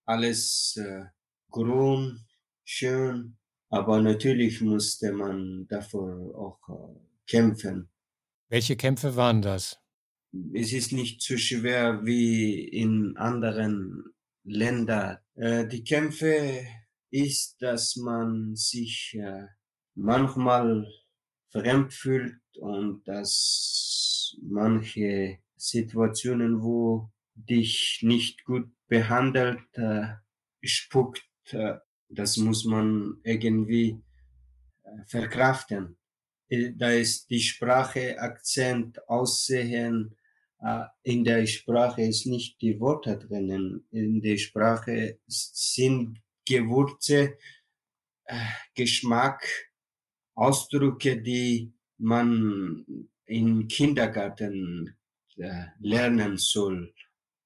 alles 0.05 0.77
äh, 0.77 1.05
grün, 1.51 2.25
schön, 2.65 3.37
aber 3.69 4.01
natürlich 4.01 4.61
musste 4.61 5.13
man 5.13 5.67
dafür 5.69 6.35
auch 6.37 6.61
äh, 6.69 7.01
kämpfen. 7.27 7.89
Welche 8.49 8.77
Kämpfe 8.77 9.17
waren 9.17 9.43
das? 9.43 9.79
es 10.55 10.73
ist 10.73 10.93
nicht 10.93 11.23
so 11.23 11.37
schwer 11.37 12.05
wie 12.05 12.61
in 12.69 13.17
anderen 13.17 14.05
Ländern. 14.45 15.19
Äh, 15.35 15.67
die 15.67 15.85
Kämpfe 15.85 16.65
ist, 17.11 17.57
dass 17.61 17.97
man 17.97 18.55
sich 18.57 19.17
äh, 19.19 19.47
manchmal 19.95 20.87
fremd 21.51 21.93
fühlt 21.93 22.41
und 22.59 23.07
dass 23.07 24.37
manche 24.43 25.39
Situationen, 25.57 26.63
wo 26.63 27.11
dich 27.35 28.01
nicht 28.03 28.45
gut 28.45 28.69
behandelt, 28.89 29.61
äh, 29.73 30.09
spuckt, 30.63 31.25
äh, 31.51 31.75
das 32.09 32.37
muss 32.37 32.65
man 32.65 33.21
irgendwie 33.25 34.03
äh, 34.85 35.05
verkraften. 35.07 35.97
Äh, 36.49 36.73
da 36.77 36.91
ist 36.91 37.29
die 37.31 37.41
Sprache, 37.41 38.19
Akzent, 38.19 39.09
Aussehen, 39.09 40.17
äh, 40.61 40.85
in 41.03 41.25
der 41.25 41.47
Sprache 41.47 42.03
ist 42.03 42.27
nicht 42.27 42.61
die 42.61 42.79
Worte 42.81 43.19
drinnen. 43.19 43.87
In 43.91 44.21
der 44.21 44.37
Sprache 44.37 45.19
sind 45.27 46.23
Gewürze, 46.45 47.37
äh, 48.25 48.37
Geschmack, 48.75 49.47
Ausdrücke, 50.35 51.21
die 51.21 51.73
man 51.99 53.09
im 53.25 53.69
Kindergarten 53.69 54.95
lernen 55.79 56.37
soll 56.39 56.95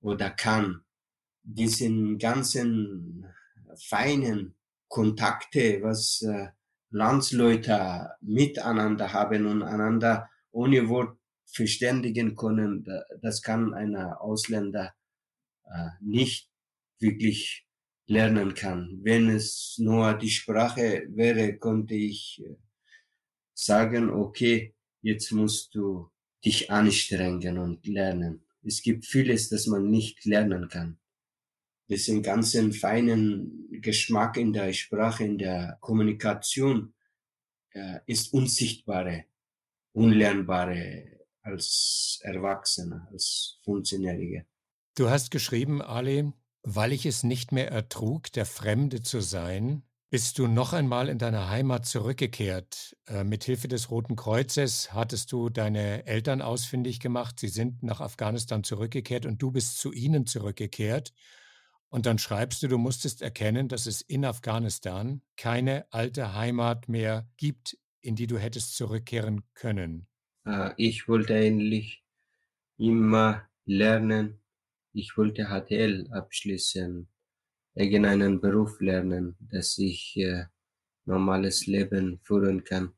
oder 0.01 0.31
kann. 0.31 0.85
Diesen 1.43 2.19
ganzen 2.19 3.27
feinen 3.77 4.55
Kontakte, 4.89 5.81
was 5.83 6.25
Landsleute 6.91 8.11
miteinander 8.21 9.13
haben 9.13 9.47
und 9.47 9.63
einander 9.63 10.29
ohne 10.51 10.89
Wort 10.89 11.19
verständigen 11.47 12.37
können, 12.37 12.87
das 13.23 13.43
kann 13.43 13.75
ein 13.75 13.97
Ausländer 13.97 14.95
äh, 15.65 15.89
nicht 16.01 16.49
wirklich 16.99 17.67
lernen 18.07 18.55
kann. 18.55 19.01
Wenn 19.03 19.29
es 19.31 19.77
nur 19.79 20.15
die 20.15 20.31
Sprache 20.31 21.07
wäre, 21.11 21.57
konnte 21.59 21.95
ich 21.95 22.43
äh, 22.45 22.57
sagen, 23.55 24.11
okay, 24.11 24.75
jetzt 25.03 25.33
musst 25.33 25.75
du 25.75 26.11
dich 26.45 26.71
anstrengen 26.71 27.59
und 27.59 27.87
lernen. 27.87 28.45
Es 28.63 28.83
gibt 28.83 29.07
vieles, 29.07 29.49
das 29.49 29.67
man 29.67 29.91
nicht 29.91 30.25
lernen 30.25 30.69
kann. 30.69 31.00
Diesen 31.91 32.23
ganzen 32.23 32.73
feinen 32.73 33.69
Geschmack 33.83 34.37
in 34.37 34.53
der 34.53 34.73
Sprache, 34.73 35.25
in 35.25 35.39
der 35.39 35.77
Kommunikation 35.81 36.95
äh, 37.73 37.99
ist 38.07 38.33
unsichtbare, 38.33 39.25
unlernbare 39.93 41.27
als 41.43 42.21
Erwachsener, 42.23 43.09
als 43.11 43.59
Funktionärige. 43.65 44.47
Du 44.95 45.11
hast 45.11 45.33
geschrieben, 45.33 45.83
Ali, 45.83 46.33
weil 46.63 46.93
ich 46.93 47.07
es 47.07 47.25
nicht 47.25 47.51
mehr 47.51 47.73
ertrug, 47.73 48.31
der 48.33 48.47
Fremde 48.47 49.03
zu 49.03 49.21
sein, 49.21 49.83
bist 50.11 50.39
du 50.39 50.47
noch 50.47 50.73
einmal 50.73 51.09
in 51.09 51.19
deine 51.19 51.49
Heimat 51.49 51.87
zurückgekehrt. 51.87 52.97
Äh, 53.09 53.25
mit 53.25 53.43
Hilfe 53.43 53.67
des 53.67 53.91
Roten 53.91 54.15
Kreuzes 54.15 54.93
hattest 54.93 55.33
du 55.33 55.49
deine 55.49 56.07
Eltern 56.07 56.41
ausfindig 56.41 57.01
gemacht. 57.01 57.41
Sie 57.41 57.49
sind 57.49 57.83
nach 57.83 58.01
Afghanistan 58.01 58.63
zurückgekehrt 58.63 59.27
und 59.27 59.43
du 59.43 59.51
bist 59.51 59.79
zu 59.79 59.93
ihnen 59.93 60.27
zurückgekehrt. 60.27 61.13
Und 61.91 62.07
dann 62.07 62.19
schreibst 62.19 62.63
du, 62.63 62.69
du 62.69 62.79
musstest 62.79 63.21
erkennen, 63.21 63.69
dass 63.69 63.87
es 63.87 64.01
in 64.01 64.25
Afghanistan 64.25 65.23
keine 65.37 65.93
alte 65.93 66.35
Heimat 66.35 66.89
mehr 66.89 67.29
gibt, 67.37 67.77
in 68.01 68.15
die 68.15 68.29
du 68.29 68.39
hättest 68.39 68.77
zurückkehren 68.77 69.43
können. 69.55 70.07
Äh, 70.47 70.71
ich 70.77 71.09
wollte 71.09 71.35
eigentlich 71.35 72.05
immer 72.79 73.49
lernen. 73.67 74.41
Ich 74.93 75.17
wollte 75.17 75.49
HTL 75.49 76.09
abschließen, 76.13 77.09
irgendeinen 77.75 78.41
Beruf 78.41 78.81
lernen, 78.81 79.37
dass 79.41 79.77
ich 79.79 80.17
äh, 80.17 80.45
normales 81.05 81.67
Leben 81.67 82.21
führen 82.23 82.65
kann. 82.65 82.93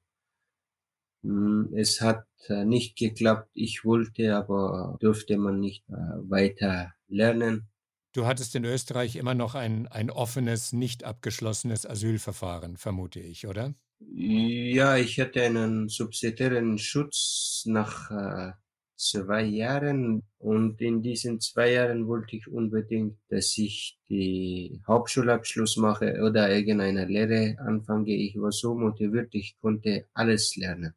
Hm, 1.23 1.73
es 1.75 2.01
hat 2.01 2.27
äh, 2.49 2.65
nicht 2.65 2.97
geklappt. 2.97 3.51
Ich 3.55 3.85
wollte, 3.85 4.37
aber 4.37 4.97
durfte 5.01 5.39
man 5.39 5.61
nicht 5.61 5.89
äh, 5.89 5.93
weiter 6.29 6.93
lernen. 7.09 7.69
Du 8.13 8.27
hattest 8.27 8.55
in 8.55 8.65
Österreich 8.65 9.17
immer 9.17 9.35
noch 9.35 9.55
ein, 9.55 9.89
ein 9.89 10.11
offenes, 10.11 10.73
nicht 10.73 11.03
abgeschlossenes 11.05 11.87
Asylverfahren, 11.87 12.77
vermute 12.77 13.21
ich, 13.21 13.47
oder? 13.47 13.75
Ja, 14.01 14.97
ich 14.97 15.19
hatte 15.19 15.43
einen 15.43 15.89
subsidiären 15.89 16.77
Schutz 16.77 17.63
nach 17.67 18.11
äh, 18.11 18.53
zwei 18.97 19.45
Jahren 19.45 20.23
und 20.39 20.81
in 20.81 21.03
diesen 21.03 21.41
zwei 21.41 21.73
Jahren 21.73 22.07
wollte 22.07 22.37
ich 22.37 22.49
unbedingt, 22.49 23.19
dass 23.29 23.57
ich 23.57 23.99
die 24.09 24.83
Hauptschulabschluss 24.87 25.77
mache 25.77 26.21
oder 26.23 26.55
irgendeine 26.55 27.07
Lehre 27.07 27.57
anfange. 27.61 28.15
Ich 28.15 28.39
war 28.39 28.53
so 28.53 28.75
motiviert, 28.75 29.35
ich 29.35 29.57
konnte 29.61 30.07
alles 30.13 30.57
lernen. 30.57 30.95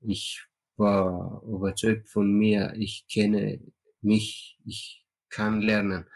Ich 0.00 0.44
war 0.76 1.42
überzeugt 1.44 2.08
von 2.08 2.32
mir, 2.32 2.74
ich 2.76 3.06
kenne 3.08 3.60
mich, 4.00 4.58
ich 4.64 5.03
kann 5.34 5.60
lernen 5.60 6.06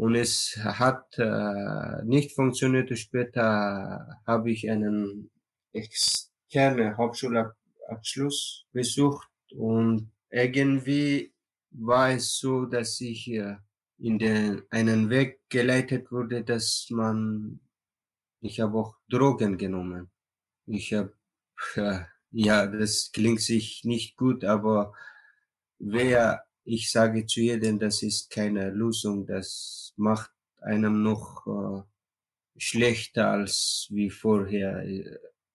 und 0.00 0.14
es 0.14 0.56
hat 0.56 1.18
äh, 1.18 2.02
nicht 2.04 2.34
funktioniert. 2.34 2.98
Später 2.98 4.18
habe 4.26 4.50
ich 4.50 4.70
einen 4.70 5.30
externen 5.74 6.96
Hauptschulabschluss 6.96 8.64
besucht 8.72 9.28
und 9.50 10.10
irgendwie 10.30 11.34
war 11.72 12.12
es 12.12 12.38
so, 12.38 12.64
dass 12.64 12.98
ich 13.02 13.30
äh, 13.30 13.56
in 13.98 14.18
den, 14.18 14.62
einen 14.70 15.10
Weg 15.10 15.40
geleitet 15.50 16.10
wurde, 16.10 16.44
dass 16.44 16.86
man, 16.88 17.60
ich 18.40 18.58
habe 18.60 18.78
auch 18.78 18.96
Drogen 19.10 19.58
genommen. 19.58 20.10
Ich 20.64 20.94
habe, 20.94 21.12
äh, 21.74 22.00
ja, 22.30 22.66
das 22.66 23.12
klingt 23.12 23.42
sich 23.42 23.84
nicht 23.84 24.16
gut, 24.16 24.44
aber 24.44 24.94
wer 25.78 26.42
ich 26.64 26.90
sage 26.90 27.26
zu 27.26 27.40
jedem, 27.40 27.78
das 27.78 28.02
ist 28.02 28.30
keine 28.30 28.70
Lösung, 28.70 29.26
das 29.26 29.92
macht 29.96 30.30
einem 30.60 31.02
noch 31.02 31.46
äh, 31.46 31.82
schlechter 32.56 33.30
als 33.30 33.88
wie 33.90 34.10
vorher. 34.10 34.84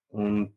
Und 0.08 0.56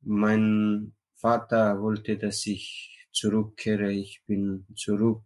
mein 0.00 0.94
Vater 1.14 1.80
wollte, 1.80 2.16
dass 2.16 2.46
ich 2.46 3.08
zurückkehre, 3.12 3.92
ich 3.92 4.22
bin 4.26 4.66
zurück. 4.76 5.24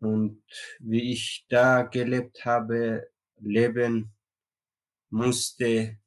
Und 0.00 0.42
wie 0.80 1.12
ich 1.12 1.46
da 1.48 1.82
gelebt 1.82 2.44
habe, 2.44 3.08
leben 3.36 4.12
musste 5.10 5.98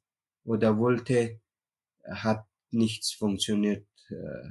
oder 0.44 0.78
wollte, 0.78 1.40
hat 2.04 2.46
nichts 2.70 3.12
funktioniert. 3.12 3.86
Äh, 4.10 4.50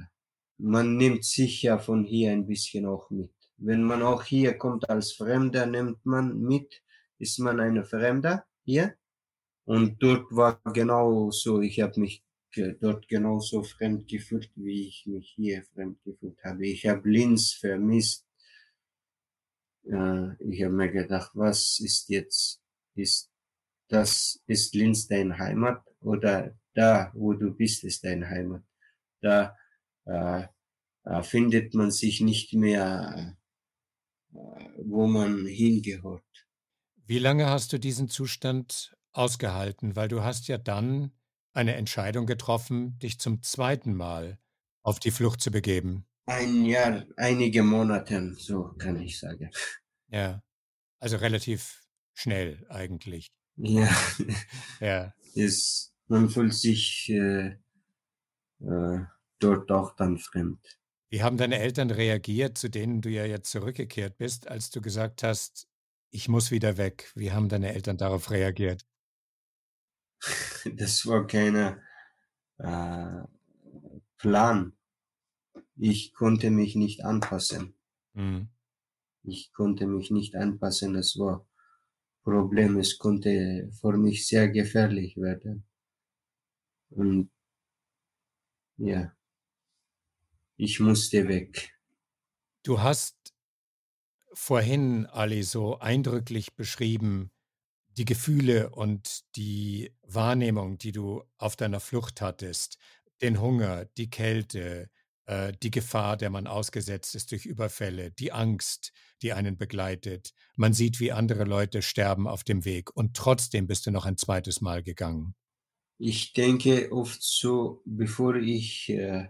man 0.58 0.96
nimmt 0.96 1.24
sich 1.24 1.62
ja 1.62 1.78
von 1.78 2.04
hier 2.04 2.32
ein 2.32 2.46
bisschen 2.46 2.86
auch 2.86 3.10
mit. 3.10 3.32
Wenn 3.56 3.82
man 3.82 4.02
auch 4.02 4.24
hier 4.24 4.58
kommt 4.58 4.88
als 4.90 5.12
Fremder, 5.12 5.66
nimmt 5.66 6.04
man 6.04 6.40
mit, 6.40 6.82
ist 7.18 7.38
man 7.38 7.60
eine 7.60 7.84
Fremder 7.84 8.44
hier. 8.64 8.94
Und 9.64 10.02
dort 10.02 10.34
war 10.34 10.60
genau 10.72 11.30
so, 11.30 11.60
ich 11.60 11.80
habe 11.80 12.00
mich 12.00 12.24
dort 12.80 13.06
genauso 13.08 13.62
fremd 13.62 14.08
gefühlt, 14.08 14.50
wie 14.54 14.88
ich 14.88 15.06
mich 15.06 15.32
hier 15.36 15.62
fremd 15.74 16.02
gefühlt 16.04 16.42
habe. 16.42 16.66
Ich 16.66 16.86
habe 16.86 17.08
Linz 17.08 17.52
vermisst. 17.52 18.26
Äh, 19.84 20.34
ich 20.42 20.62
habe 20.62 20.74
mir 20.74 20.90
gedacht, 20.90 21.32
was 21.34 21.78
ist 21.80 22.08
jetzt, 22.08 22.62
ist 22.94 23.30
das, 23.88 24.42
ist 24.46 24.74
Linz 24.74 25.06
deine 25.06 25.38
Heimat 25.38 25.84
oder 26.00 26.56
da, 26.74 27.10
wo 27.14 27.32
du 27.32 27.52
bist, 27.54 27.84
ist 27.84 28.04
deine 28.04 28.28
Heimat. 28.28 28.62
Da 29.20 29.56
äh, 30.08 30.46
äh, 31.04 31.22
findet 31.22 31.74
man 31.74 31.90
sich 31.90 32.20
nicht 32.20 32.54
mehr, 32.54 33.36
äh, 34.32 34.36
wo 34.82 35.06
man 35.06 35.46
hingehört. 35.46 36.22
Wie 37.04 37.18
lange 37.18 37.46
hast 37.46 37.72
du 37.72 37.78
diesen 37.78 38.08
Zustand 38.08 38.96
ausgehalten? 39.12 39.96
Weil 39.96 40.08
du 40.08 40.22
hast 40.22 40.48
ja 40.48 40.58
dann 40.58 41.12
eine 41.52 41.74
Entscheidung 41.74 42.26
getroffen, 42.26 42.98
dich 42.98 43.18
zum 43.18 43.42
zweiten 43.42 43.94
Mal 43.94 44.38
auf 44.82 45.00
die 45.00 45.10
Flucht 45.10 45.40
zu 45.40 45.50
begeben. 45.50 46.06
Ein 46.26 46.64
Jahr, 46.66 47.06
einige 47.16 47.62
Monate, 47.62 48.34
so 48.38 48.74
kann 48.78 49.00
ich 49.00 49.18
sagen. 49.18 49.50
Ja, 50.08 50.42
also 50.98 51.16
relativ 51.16 51.86
schnell 52.12 52.66
eigentlich. 52.68 53.32
Ja, 53.56 53.88
ja. 54.80 55.14
Es, 55.34 55.94
man 56.08 56.30
fühlt 56.30 56.54
sich 56.54 57.10
äh, 57.10 57.58
äh, 58.60 59.04
dort 59.38 59.70
auch 59.70 59.94
dann 59.96 60.18
fremd. 60.18 60.78
Wie 61.10 61.22
haben 61.22 61.38
deine 61.38 61.58
Eltern 61.58 61.90
reagiert, 61.90 62.58
zu 62.58 62.68
denen 62.68 63.00
du 63.00 63.08
ja 63.08 63.24
jetzt 63.24 63.50
zurückgekehrt 63.50 64.18
bist, 64.18 64.48
als 64.48 64.70
du 64.70 64.82
gesagt 64.82 65.22
hast, 65.22 65.66
ich 66.10 66.28
muss 66.28 66.50
wieder 66.50 66.76
weg? 66.76 67.10
Wie 67.14 67.32
haben 67.32 67.48
deine 67.48 67.72
Eltern 67.74 67.96
darauf 67.96 68.30
reagiert? 68.30 68.86
Das 70.74 71.06
war 71.06 71.26
kein 71.26 71.80
äh, 72.58 73.22
Plan. 74.18 74.72
ich 75.76 76.12
konnte 76.12 76.50
mich 76.50 76.74
nicht 76.74 77.04
anpassen. 77.04 77.74
Mhm. 78.14 78.48
Ich 79.22 79.52
konnte 79.52 79.86
mich 79.86 80.10
nicht 80.10 80.34
anpassen. 80.34 80.94
Das 80.94 81.18
war 81.18 81.46
Problem. 82.22 82.78
Es 82.78 82.98
konnte 82.98 83.70
für 83.80 83.96
mich 83.96 84.26
sehr 84.26 84.48
gefährlich 84.48 85.16
werden. 85.16 85.64
Und 86.90 87.30
ja, 88.76 89.12
ich 90.58 90.80
musste 90.80 91.28
weg. 91.28 91.72
Du 92.64 92.82
hast 92.82 93.32
vorhin, 94.34 95.06
Ali, 95.06 95.42
so 95.42 95.78
eindrücklich 95.78 96.54
beschrieben, 96.54 97.30
die 97.96 98.04
Gefühle 98.04 98.70
und 98.70 99.22
die 99.36 99.92
Wahrnehmung, 100.02 100.78
die 100.78 100.92
du 100.92 101.22
auf 101.38 101.56
deiner 101.56 101.80
Flucht 101.80 102.20
hattest, 102.20 102.78
den 103.22 103.40
Hunger, 103.40 103.86
die 103.96 104.10
Kälte, 104.10 104.90
äh, 105.26 105.52
die 105.62 105.70
Gefahr, 105.70 106.16
der 106.16 106.30
man 106.30 106.46
ausgesetzt 106.46 107.14
ist 107.14 107.30
durch 107.30 107.46
Überfälle, 107.46 108.10
die 108.10 108.32
Angst, 108.32 108.92
die 109.22 109.32
einen 109.32 109.56
begleitet. 109.56 110.32
Man 110.56 110.72
sieht, 110.72 111.00
wie 111.00 111.12
andere 111.12 111.44
Leute 111.44 111.82
sterben 111.82 112.26
auf 112.28 112.44
dem 112.44 112.64
Weg 112.64 112.94
und 112.94 113.16
trotzdem 113.16 113.66
bist 113.66 113.86
du 113.86 113.90
noch 113.90 114.06
ein 114.06 114.16
zweites 114.16 114.60
Mal 114.60 114.82
gegangen. 114.82 115.34
Ich 115.98 116.32
denke 116.32 116.92
oft 116.92 117.22
so, 117.22 117.82
bevor 117.84 118.36
ich 118.36 118.88
äh, 118.90 119.28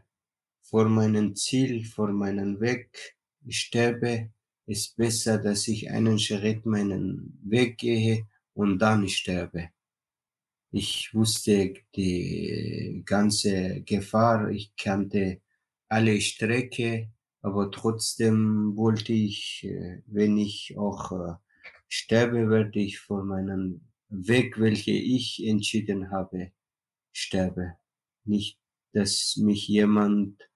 vor 0.70 0.88
meinem 0.88 1.34
Ziel, 1.34 1.84
vor 1.84 2.12
meinem 2.12 2.60
Weg 2.60 3.16
sterbe, 3.48 4.30
ist 4.66 4.96
besser, 4.96 5.38
dass 5.38 5.66
ich 5.66 5.90
einen 5.90 6.18
Schritt 6.18 6.66
meinen 6.66 7.38
Weg 7.42 7.78
gehe 7.78 8.26
und 8.52 8.78
dann 8.78 9.08
sterbe. 9.08 9.70
Ich 10.70 11.14
wusste 11.14 11.74
die 11.96 13.02
ganze 13.06 13.80
Gefahr, 13.80 14.50
ich 14.50 14.76
kannte 14.76 15.40
alle 15.88 16.20
Strecke, 16.20 17.08
aber 17.40 17.70
trotzdem 17.70 18.76
wollte 18.76 19.14
ich, 19.14 19.64
äh, 19.64 20.02
wenn 20.06 20.36
ich 20.36 20.76
auch 20.76 21.12
äh, 21.12 21.34
sterbe, 21.88 22.50
werde 22.50 22.80
ich 22.80 22.98
vor 22.98 23.24
meinem 23.24 23.80
Weg, 24.10 24.60
welche 24.60 24.90
ich 24.90 25.46
entschieden 25.46 26.10
habe, 26.10 26.52
sterbe. 27.12 27.76
Nicht, 28.24 28.58
dass 28.92 29.36
mich 29.38 29.66
jemand 29.68 30.48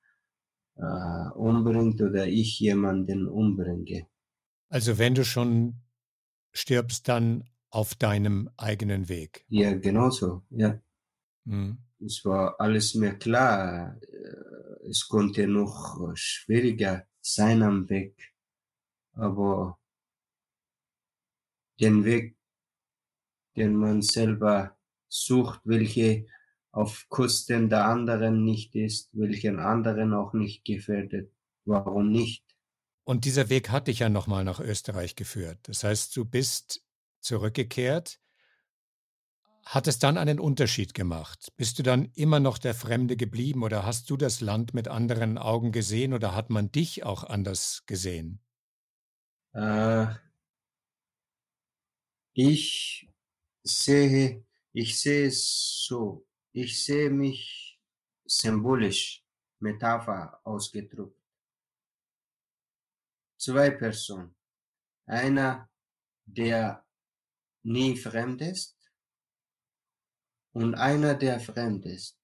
äh, 0.83 1.31
umbringt 1.35 2.01
oder 2.01 2.27
ich 2.27 2.59
jemanden 2.59 3.29
umbringe. 3.29 4.07
Also 4.69 4.99
wenn 4.99 5.15
du 5.15 5.25
schon 5.25 5.83
stirbst, 6.53 7.09
dann 7.09 7.45
auf 7.71 7.95
deinem 7.95 8.51
eigenen 8.57 9.09
Weg. 9.09 9.47
Ja, 9.49 9.75
genauso, 9.75 10.43
ja. 10.51 10.81
Mhm. 11.45 11.79
Es 12.05 12.25
war 12.25 12.61
alles 12.61 12.95
mir 12.95 13.15
klar. 13.15 13.97
Äh, 14.03 14.89
es 14.89 15.07
konnte 15.09 15.47
noch 15.47 16.11
schwieriger 16.15 17.07
sein 17.21 17.63
am 17.63 17.89
Weg. 17.89 18.35
Aber 19.13 19.79
den 21.81 22.05
Weg, 22.05 22.37
den 23.57 23.77
man 23.77 24.03
selber 24.03 24.77
sucht, 25.09 25.61
welche 25.65 26.27
auf 26.73 27.07
Kosten 27.09 27.69
der 27.69 27.87
anderen 27.87 28.45
nicht 28.45 28.75
ist, 28.75 29.11
welchen 29.13 29.61
anderen 29.61 30.15
auch 30.15 30.33
nicht 30.33 30.65
gefährdet. 30.65 31.31
Warum 31.65 32.11
nicht? 32.11 32.45
Und 33.05 33.25
dieser 33.25 33.51
Weg 33.51 33.71
hat 33.71 33.89
dich 33.89 34.01
ja 34.01 34.09
nochmal 34.09 34.45
nach 34.45 34.59
Österreich 34.59 35.15
geführt. 35.15 35.59
Das 35.65 35.85
heißt, 35.85 36.17
du 36.17 36.25
bist 36.25 36.83
zurückgekehrt. 37.21 38.19
Hat 39.65 39.87
es 39.87 39.99
dann 39.99 40.19
einen 40.19 40.41
Unterschied 40.41 40.93
gemacht? 40.95 41.53
Bist 41.57 41.79
du 41.79 41.83
dann 41.83 42.11
immer 42.15 42.41
noch 42.41 42.59
der 42.59 42.75
Fremde 42.75 43.17
geblieben 43.17 43.63
oder 43.63 43.87
hast 43.87 44.11
du 44.11 44.17
das 44.17 44.41
Land 44.41 44.75
mit 44.75 44.89
anderen 44.89 45.39
Augen 45.39 45.71
gesehen 45.71 46.15
oder 46.15 46.35
hat 46.35 46.51
man 46.51 46.73
dich 46.73 47.05
auch 47.05 47.23
anders 47.23 47.85
gesehen? 47.87 48.41
Äh, 49.53 50.07
ich 52.33 53.09
sehe, 53.63 54.45
ich 54.73 54.99
sehe 54.99 55.27
es 55.27 55.85
so. 55.87 56.27
Ich 56.55 56.85
sehe 56.85 57.09
mich 57.09 57.81
symbolisch, 58.27 59.25
Metapher 59.59 60.39
ausgedrückt. 60.45 61.19
Zwei 63.39 63.71
Personen. 63.71 64.37
Einer, 65.07 65.71
der 66.27 66.87
nie 67.63 67.97
fremd 67.97 68.43
ist 68.43 68.77
und 70.53 70.75
einer, 70.75 71.15
der 71.15 71.41
fremd 71.41 71.87
ist. 71.87 72.19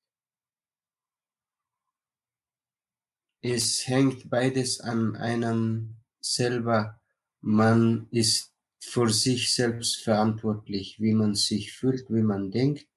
Es 3.41 3.87
hängt 3.87 4.29
beides 4.29 4.81
an 4.81 5.17
einem 5.17 5.97
selber. 6.21 7.01
Man 7.41 8.09
ist 8.11 8.53
für 8.81 9.09
sich 9.09 9.55
selbst 9.55 10.03
verantwortlich, 10.03 11.01
wie 11.01 11.15
man 11.15 11.35
sich 11.35 11.73
fühlt, 11.73 12.11
wie 12.11 12.23
man 12.23 12.51
denkt. 12.51 12.89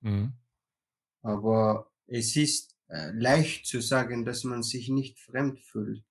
Mhm. 0.00 0.32
Aber 1.22 1.90
es 2.06 2.36
ist 2.36 2.76
äh, 2.88 3.10
leicht 3.12 3.66
zu 3.66 3.80
sagen, 3.80 4.24
dass 4.24 4.44
man 4.44 4.62
sich 4.62 4.88
nicht 4.88 5.18
fremd 5.18 5.60
fühlt. 5.60 6.04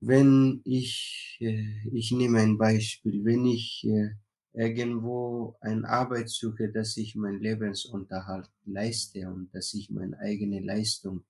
Wenn 0.00 0.60
ich, 0.64 1.38
äh, 1.40 1.88
ich 1.92 2.12
nehme 2.12 2.40
ein 2.40 2.58
Beispiel, 2.58 3.24
wenn 3.24 3.46
ich 3.46 3.84
äh, 3.84 4.10
irgendwo 4.52 5.56
eine 5.60 5.88
Arbeit 5.88 6.28
suche, 6.30 6.70
dass 6.70 6.96
ich 6.96 7.16
meinen 7.16 7.40
Lebensunterhalt 7.40 8.50
leiste 8.64 9.28
und 9.28 9.52
dass 9.54 9.74
ich 9.74 9.90
meine 9.90 10.18
eigene 10.18 10.60
Leistung 10.60 11.24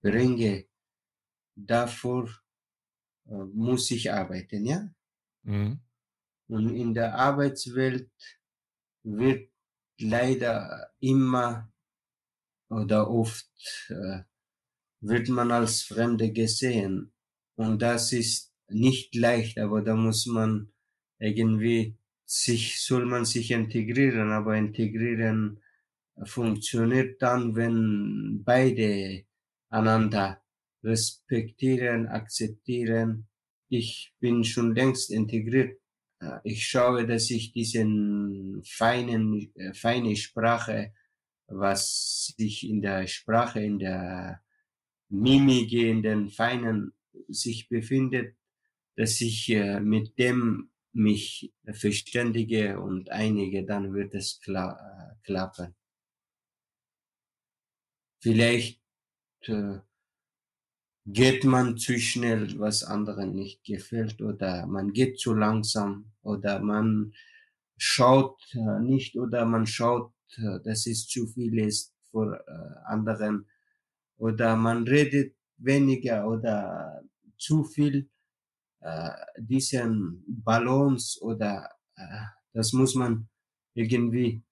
bringe, 0.00 0.66
davor 1.56 2.28
äh, 3.26 3.34
muss 3.34 3.90
ich 3.90 4.12
arbeiten, 4.12 4.66
ja? 4.66 4.88
Mhm. 5.42 5.80
Und 6.48 6.76
in 6.76 6.94
der 6.94 7.14
Arbeitswelt 7.14 8.10
wird 9.02 9.51
leider 9.98 10.90
immer 11.00 11.72
oder 12.68 13.10
oft 13.10 13.50
äh, 13.88 14.20
wird 15.00 15.28
man 15.28 15.50
als 15.50 15.82
Fremde 15.82 16.32
gesehen. 16.32 17.12
Und 17.56 17.82
das 17.82 18.12
ist 18.12 18.52
nicht 18.68 19.14
leicht, 19.14 19.58
aber 19.58 19.82
da 19.82 19.94
muss 19.94 20.26
man 20.26 20.72
irgendwie 21.18 21.96
sich, 22.24 22.80
soll 22.80 23.04
man 23.04 23.24
sich 23.24 23.50
integrieren, 23.50 24.32
aber 24.32 24.56
integrieren 24.56 25.60
funktioniert 26.24 27.20
dann, 27.20 27.54
wenn 27.56 28.42
beide 28.44 29.24
einander 29.68 30.42
respektieren, 30.82 32.08
akzeptieren. 32.08 33.28
Ich 33.68 34.14
bin 34.20 34.44
schon 34.44 34.74
längst 34.74 35.10
integriert. 35.10 35.78
Ich 36.44 36.66
schaue, 36.66 37.06
dass 37.06 37.30
ich 37.30 37.52
diesen 37.52 38.62
feinen, 38.64 39.54
äh, 39.56 39.74
feine 39.74 40.16
Sprache, 40.16 40.92
was 41.46 42.34
sich 42.36 42.68
in 42.68 42.80
der 42.80 43.06
Sprache, 43.06 43.60
in 43.60 43.78
der 43.78 44.42
Mimik, 45.08 45.72
in 45.72 46.02
den 46.02 46.28
feinen 46.28 46.92
sich 47.28 47.68
befindet, 47.68 48.36
dass 48.96 49.20
ich 49.20 49.48
äh, 49.50 49.80
mit 49.80 50.18
dem 50.18 50.70
mich 50.92 51.52
verständige 51.72 52.78
und 52.78 53.10
einige, 53.10 53.64
dann 53.64 53.94
wird 53.94 54.14
es 54.14 54.40
kla 54.40 54.72
äh, 54.72 55.24
klappen. 55.24 55.74
Vielleicht 58.20 58.80
äh, 59.42 59.78
geht 61.06 61.44
man 61.44 61.76
zu 61.76 61.98
schnell, 61.98 62.58
was 62.58 62.84
anderen 62.84 63.34
nicht 63.34 63.64
gefällt, 63.64 64.20
oder 64.22 64.66
man 64.66 64.92
geht 64.92 65.18
zu 65.18 65.34
langsam, 65.34 66.12
oder 66.22 66.60
man 66.60 67.12
schaut 67.76 68.40
äh, 68.54 68.80
nicht, 68.80 69.16
oder 69.16 69.44
man 69.44 69.66
schaut, 69.66 70.12
äh, 70.36 70.60
dass 70.64 70.86
es 70.86 71.08
zu 71.08 71.26
viel 71.26 71.58
ist 71.58 71.94
vor 72.10 72.34
äh, 72.34 72.42
anderen, 72.86 73.46
oder 74.18 74.56
man 74.56 74.84
redet 74.86 75.34
weniger 75.56 76.28
oder 76.28 77.02
zu 77.36 77.64
viel 77.64 78.08
äh, 78.80 79.10
diesen 79.38 80.24
Balance 80.26 81.20
oder 81.22 81.70
äh, 81.96 82.24
das 82.52 82.72
muss 82.72 82.94
man 82.94 83.28
irgendwie 83.74 84.42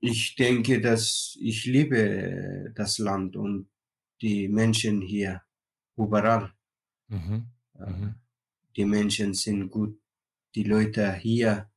ich 0.00 0.36
denke, 0.36 0.80
dass 0.80 1.36
ich 1.40 1.64
liebe 1.66 2.72
das 2.74 2.98
Land 2.98 3.36
und 3.36 3.68
die 4.20 4.48
Menschen 4.48 5.00
hier 5.00 5.42
überall. 5.96 6.52
Mhm. 7.08 7.46
Äh, 7.78 7.90
Mhm. 7.90 8.14
Die 8.76 8.84
Menschen 8.84 9.34
sind 9.34 9.70
gut. 9.70 10.00
Die 10.54 10.62
Leute 10.64 11.14
hier 11.14 11.70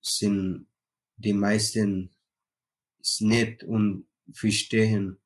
sind 0.00 0.68
die 1.16 1.32
meisten 1.32 2.10
ist 3.00 3.20
nett 3.22 3.62
und 3.64 4.06
verstehen 4.32 5.18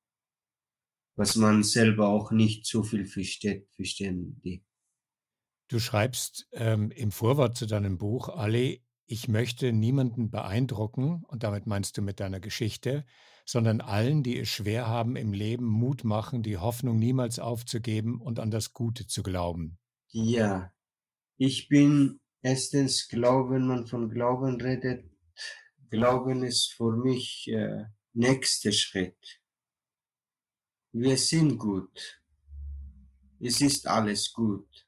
was 1.19 1.35
man 1.35 1.65
selber 1.65 2.09
auch 2.09 2.31
nicht 2.31 2.65
so 2.65 2.85
viel 2.85 3.05
versteht, 3.05 3.69
verstehen 3.73 4.41
die. 4.45 4.63
Du 5.67 5.81
schreibst 5.81 6.49
ähm, 6.53 6.93
im 6.93 7.11
Vorwort 7.11 7.57
zu 7.57 7.67
deinem 7.67 7.99
Buch, 7.99 8.29
Ali, 8.29 8.85
ich 9.05 9.27
möchte 9.27 9.73
niemanden 9.73 10.31
beeindrucken, 10.31 11.25
und 11.27 11.43
damit 11.43 11.67
meinst 11.67 11.99
du 11.99 12.03
mit 12.03 12.21
deiner 12.21 12.39
Geschichte, 12.39 13.05
sondern 13.49 13.81
allen, 13.81 14.23
die 14.23 14.39
es 14.39 14.51
schwer 14.51 14.89
haben 14.89 15.17
im 15.17 15.33
Leben, 15.33 15.65
Mut 15.65 16.05
machen, 16.05 16.43
die 16.43 16.59
Hoffnung 16.59 16.99
niemals 16.99 17.39
aufzugeben 17.39 18.21
und 18.21 18.41
an 18.41 18.51
das 18.51 18.75
Gute 18.75 19.07
zu 19.07 19.23
glauben. 19.23 19.79
Ja, 20.11 20.71
ich 21.39 21.67
bin 21.69 22.21
erstens 22.43 23.09
Glauben, 23.09 23.67
man 23.67 23.87
von 23.87 24.11
Glauben 24.11 24.61
redet. 24.61 25.11
Glauben 25.89 26.43
ist 26.43 26.75
für 26.75 26.95
mich 26.95 27.49
äh, 27.49 27.87
nächster 28.13 28.71
Schritt. 28.71 29.41
Wir 30.93 31.17
sind 31.17 31.57
gut. 31.57 32.21
Es 33.41 33.63
ist 33.63 33.87
alles 33.87 34.31
gut, 34.31 34.87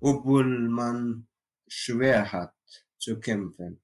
obwohl 0.00 0.68
man 0.68 1.28
schwer 1.66 2.30
hat 2.30 2.54
zu 2.98 3.18
kämpfen. 3.20 3.80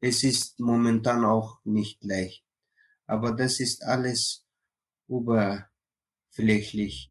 Es 0.00 0.24
ist 0.24 0.58
momentan 0.58 1.24
auch 1.24 1.60
nicht 1.64 2.02
leicht, 2.02 2.47
aber 3.08 3.32
das 3.32 3.58
ist 3.58 3.82
alles 3.82 4.46
oberflächlich. 5.08 7.10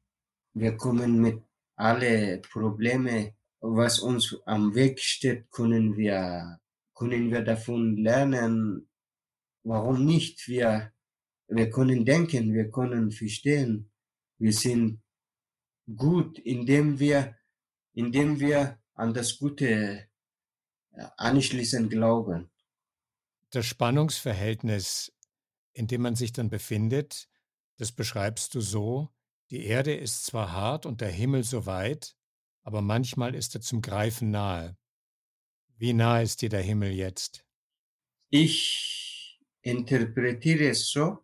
Wir 0.53 0.77
kommen 0.77 1.19
mit 1.19 1.43
alle 1.75 2.39
Probleme, 2.39 3.35
was 3.59 3.99
uns 3.99 4.37
am 4.45 4.73
Weg 4.75 4.99
steht, 4.99 5.51
können 5.51 5.97
wir, 5.97 6.59
können 6.95 7.31
wir 7.31 7.41
davon 7.41 7.97
lernen. 7.97 8.87
Warum 9.63 10.05
nicht? 10.05 10.47
Wir, 10.47 10.93
wir 11.47 11.69
können 11.71 12.05
denken, 12.05 12.53
wir 12.53 12.71
können 12.71 13.11
verstehen. 13.11 13.91
Wir 14.37 14.53
sind 14.53 15.01
gut, 15.95 16.37
indem 16.39 16.99
wir, 16.99 17.35
indem 17.93 18.39
wir 18.39 18.79
an 18.93 19.15
das 19.15 19.39
Gute 19.39 20.07
anschließend 21.17 21.89
glauben. 21.89 22.51
Das 23.49 23.65
Spannungsverhältnis, 23.65 25.11
in 25.77 25.85
dem 25.85 26.01
man 26.01 26.15
sich 26.15 26.33
dann 26.33 26.49
befindet, 26.49 27.29
das 27.77 27.91
beschreibst 27.91 28.55
du 28.55 28.61
so, 28.61 29.09
die 29.51 29.63
Erde 29.65 29.93
ist 29.93 30.25
zwar 30.25 30.51
hart 30.51 30.87
und 30.87 31.01
der 31.01 31.11
Himmel 31.11 31.43
so 31.43 31.67
weit, 31.67 32.15
aber 32.63 32.81
manchmal 32.81 33.35
ist 33.35 33.53
er 33.53 33.61
zum 33.61 33.81
Greifen 33.81 34.31
nahe. 34.31 34.75
Wie 35.77 35.93
nah 35.93 36.19
ist 36.19 36.41
dir 36.41 36.49
der 36.49 36.63
Himmel 36.63 36.91
jetzt? 36.91 37.45
Ich 38.31 39.39
interpretiere 39.61 40.69
es 40.69 40.89
so, 40.89 41.23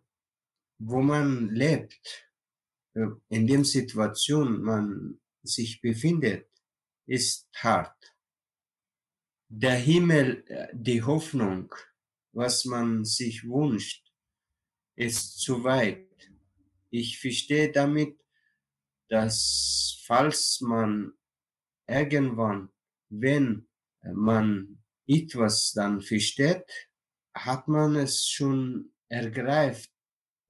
wo 0.78 1.02
man 1.02 1.48
lebt, 1.48 2.30
äh, 2.94 3.06
in 3.28 3.48
der 3.48 3.64
Situation 3.64 4.62
man 4.62 5.20
sich 5.42 5.80
befindet, 5.80 6.48
ist 7.06 7.48
hart. 7.56 8.16
Der 9.48 9.74
Himmel, 9.74 10.44
äh, 10.46 10.68
die 10.72 11.02
Hoffnung, 11.02 11.74
was 12.32 12.64
man 12.64 13.04
sich 13.04 13.42
wünscht, 13.42 14.03
ist 14.96 15.40
zu 15.40 15.64
weit. 15.64 16.08
Ich 16.90 17.18
verstehe 17.18 17.72
damit, 17.72 18.18
dass 19.08 20.02
falls 20.06 20.60
man 20.60 21.12
irgendwann, 21.86 22.70
wenn 23.08 23.66
man 24.02 24.78
etwas 25.06 25.72
dann 25.72 26.00
versteht, 26.00 26.64
hat 27.34 27.68
man 27.68 27.96
es 27.96 28.28
schon 28.28 28.92
ergreift. 29.08 29.90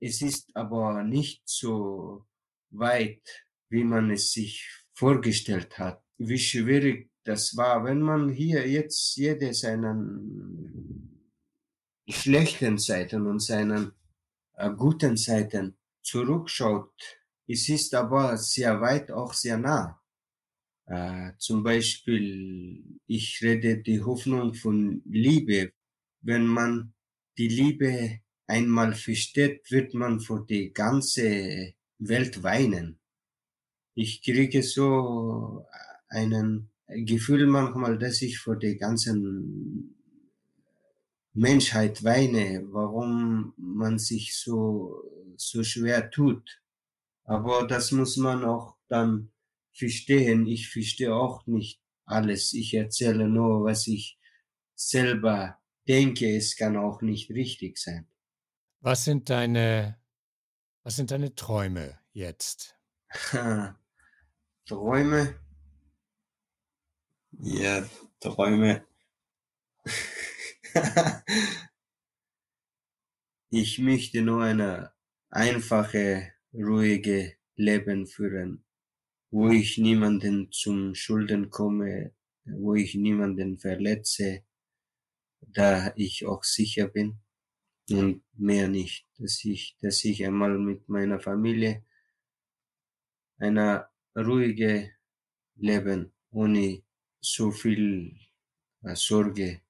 Es 0.00 0.20
ist 0.22 0.54
aber 0.54 1.02
nicht 1.02 1.42
so 1.48 2.26
weit, 2.70 3.22
wie 3.70 3.84
man 3.84 4.10
es 4.10 4.32
sich 4.32 4.68
vorgestellt 4.92 5.78
hat. 5.78 6.02
Wie 6.18 6.38
schwierig 6.38 7.10
das 7.24 7.56
war, 7.56 7.84
wenn 7.84 8.00
man 8.00 8.28
hier 8.28 8.68
jetzt 8.68 9.16
jede 9.16 9.54
seinen 9.54 11.24
schlechten 12.06 12.78
Seiten 12.78 13.26
und 13.26 13.40
seinen 13.40 13.92
guten 14.76 15.16
Seiten 15.16 15.76
zurückschaut, 16.02 16.92
es 17.46 17.68
ist 17.68 17.94
aber 17.94 18.36
sehr 18.36 18.80
weit 18.80 19.10
auch 19.10 19.34
sehr 19.34 19.58
nah. 19.58 20.00
Äh, 20.86 21.32
zum 21.38 21.62
Beispiel, 21.62 22.84
ich 23.06 23.40
rede 23.42 23.82
die 23.82 24.02
Hoffnung 24.02 24.54
von 24.54 25.02
Liebe. 25.06 25.72
Wenn 26.20 26.46
man 26.46 26.94
die 27.38 27.48
Liebe 27.48 28.20
einmal 28.46 28.94
versteht, 28.94 29.70
wird 29.70 29.94
man 29.94 30.20
vor 30.20 30.46
die 30.46 30.72
ganze 30.72 31.74
Welt 31.98 32.42
weinen. 32.42 32.98
Ich 33.94 34.22
kriege 34.22 34.62
so 34.62 35.66
einen 36.08 36.70
Gefühl 36.86 37.46
manchmal, 37.46 37.98
dass 37.98 38.22
ich 38.22 38.38
vor 38.38 38.56
der 38.56 38.76
ganzen 38.76 39.96
Menschheit 41.34 42.04
weine, 42.04 42.64
warum 42.70 43.54
man 43.56 43.98
sich 43.98 44.36
so, 44.38 45.02
so 45.36 45.64
schwer 45.64 46.10
tut. 46.10 46.62
Aber 47.24 47.66
das 47.66 47.90
muss 47.90 48.16
man 48.16 48.44
auch 48.44 48.76
dann 48.88 49.32
verstehen. 49.72 50.46
Ich 50.46 50.70
verstehe 50.70 51.14
auch 51.14 51.46
nicht 51.46 51.80
alles. 52.04 52.52
Ich 52.52 52.72
erzähle 52.74 53.28
nur, 53.28 53.64
was 53.64 53.88
ich 53.88 54.18
selber 54.76 55.58
denke. 55.88 56.36
Es 56.36 56.56
kann 56.56 56.76
auch 56.76 57.02
nicht 57.02 57.30
richtig 57.30 57.78
sein. 57.78 58.06
Was 58.80 59.04
sind 59.04 59.28
deine, 59.28 59.98
was 60.84 60.96
sind 60.96 61.10
deine 61.10 61.34
Träume 61.34 61.98
jetzt? 62.12 62.78
Träume? 64.66 65.34
Ja, 67.32 67.84
Träume. 68.20 68.84
ich 73.50 73.78
möchte 73.78 74.22
nur 74.22 74.42
eine 74.42 74.92
einfache, 75.30 76.32
ruhige 76.52 77.36
Leben 77.56 78.06
führen, 78.06 78.64
wo 79.30 79.50
ich 79.50 79.78
niemanden 79.78 80.50
zum 80.52 80.94
Schulden 80.94 81.50
komme, 81.50 82.14
wo 82.44 82.74
ich 82.74 82.94
niemanden 82.94 83.58
verletze, 83.58 84.44
da 85.40 85.92
ich 85.96 86.26
auch 86.26 86.44
sicher 86.44 86.88
bin. 86.88 87.20
Und 87.90 88.22
mehr 88.32 88.68
nicht, 88.68 89.06
dass 89.18 89.44
ich, 89.44 89.76
dass 89.80 90.04
ich 90.04 90.24
einmal 90.24 90.58
mit 90.58 90.88
meiner 90.88 91.20
Familie 91.20 91.84
eine 93.38 93.88
ruhige 94.16 94.90
Leben 95.56 96.12
ohne 96.30 96.82
so 97.20 97.50
viel 97.50 98.16
äh, 98.82 98.96
Sorge 98.96 99.63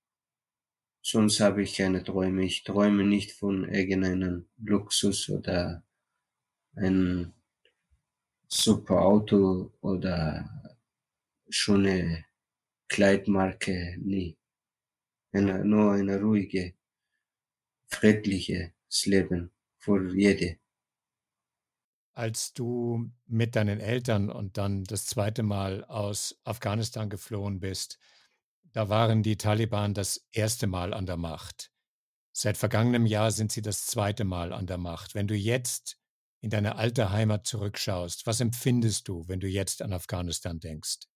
Sonst 1.06 1.40
habe 1.40 1.62
ich 1.62 1.76
keine 1.76 2.02
Träume. 2.02 2.44
Ich 2.44 2.64
träume 2.64 3.04
nicht 3.04 3.32
von 3.32 3.68
irgendeinem 3.68 4.48
Luxus 4.56 5.28
oder 5.28 5.84
ein 6.76 7.34
super 8.48 9.02
Auto 9.02 9.70
oder 9.82 10.48
schöne 11.50 12.24
Kleidmarke. 12.88 13.98
Nie. 14.00 14.38
Eine, 15.32 15.62
nur 15.62 15.92
eine 15.92 16.22
ruhige, 16.22 16.72
friedliches 17.88 19.04
Leben 19.04 19.50
für 19.76 20.10
jede. 20.16 20.56
Als 22.14 22.54
du 22.54 23.10
mit 23.26 23.56
deinen 23.56 23.80
Eltern 23.80 24.30
und 24.30 24.56
dann 24.56 24.84
das 24.84 25.04
zweite 25.04 25.42
Mal 25.42 25.84
aus 25.84 26.40
Afghanistan 26.44 27.10
geflohen 27.10 27.60
bist, 27.60 27.98
da 28.74 28.88
waren 28.88 29.22
die 29.22 29.36
Taliban 29.36 29.94
das 29.94 30.26
erste 30.32 30.66
Mal 30.66 30.92
an 30.92 31.06
der 31.06 31.16
Macht. 31.16 31.70
Seit 32.32 32.58
vergangenem 32.58 33.06
Jahr 33.06 33.30
sind 33.30 33.52
sie 33.52 33.62
das 33.62 33.86
zweite 33.86 34.24
Mal 34.24 34.52
an 34.52 34.66
der 34.66 34.78
Macht. 34.78 35.14
Wenn 35.14 35.28
du 35.28 35.36
jetzt 35.36 35.96
in 36.40 36.50
deine 36.50 36.74
alte 36.74 37.12
Heimat 37.12 37.46
zurückschaust, 37.46 38.26
was 38.26 38.40
empfindest 38.40 39.06
du, 39.06 39.28
wenn 39.28 39.38
du 39.38 39.46
jetzt 39.46 39.80
an 39.80 39.92
Afghanistan 39.92 40.58
denkst? 40.58 41.06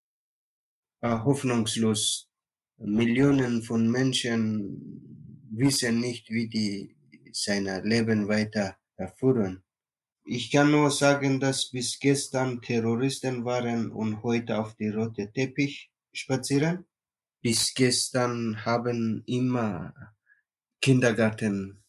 Hoffnungslos. 1.03 2.31
Millionen 2.79 3.63
von 3.65 3.91
Menschen 3.91 5.43
wissen 5.51 6.01
nicht, 6.01 6.31
wie 6.31 6.49
die 6.49 6.97
sein 7.33 7.65
Leben 7.85 8.29
weiter 8.29 8.77
führen. 9.17 9.65
Ich 10.25 10.53
kann 10.53 10.71
nur 10.71 10.93
sagen, 10.93 11.41
dass 11.41 11.71
bis 11.71 11.99
gestern 11.99 12.63
Terroristen 12.63 13.45
waren 13.45 13.91
und 13.91 14.23
heute 14.23 14.59
auf 14.59 14.77
die 14.77 14.91
rote 14.91 15.33
Teppich 15.33 15.91
spazieren. 16.13 16.88
Bis 17.41 17.75
gestern 17.75 18.65
haben 18.65 19.23
immer 19.27 19.95
Kindergarten, 20.81 21.85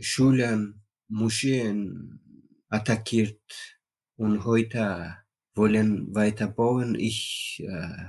Schulen, 0.00 0.82
Moscheen 1.08 2.20
attackiert 2.68 3.40
und 4.16 4.44
heute 4.44 5.16
wollen 5.54 6.14
weiter 6.14 6.48
bauen. 6.48 6.94
Ich 6.94 7.62
äh, 7.66 8.06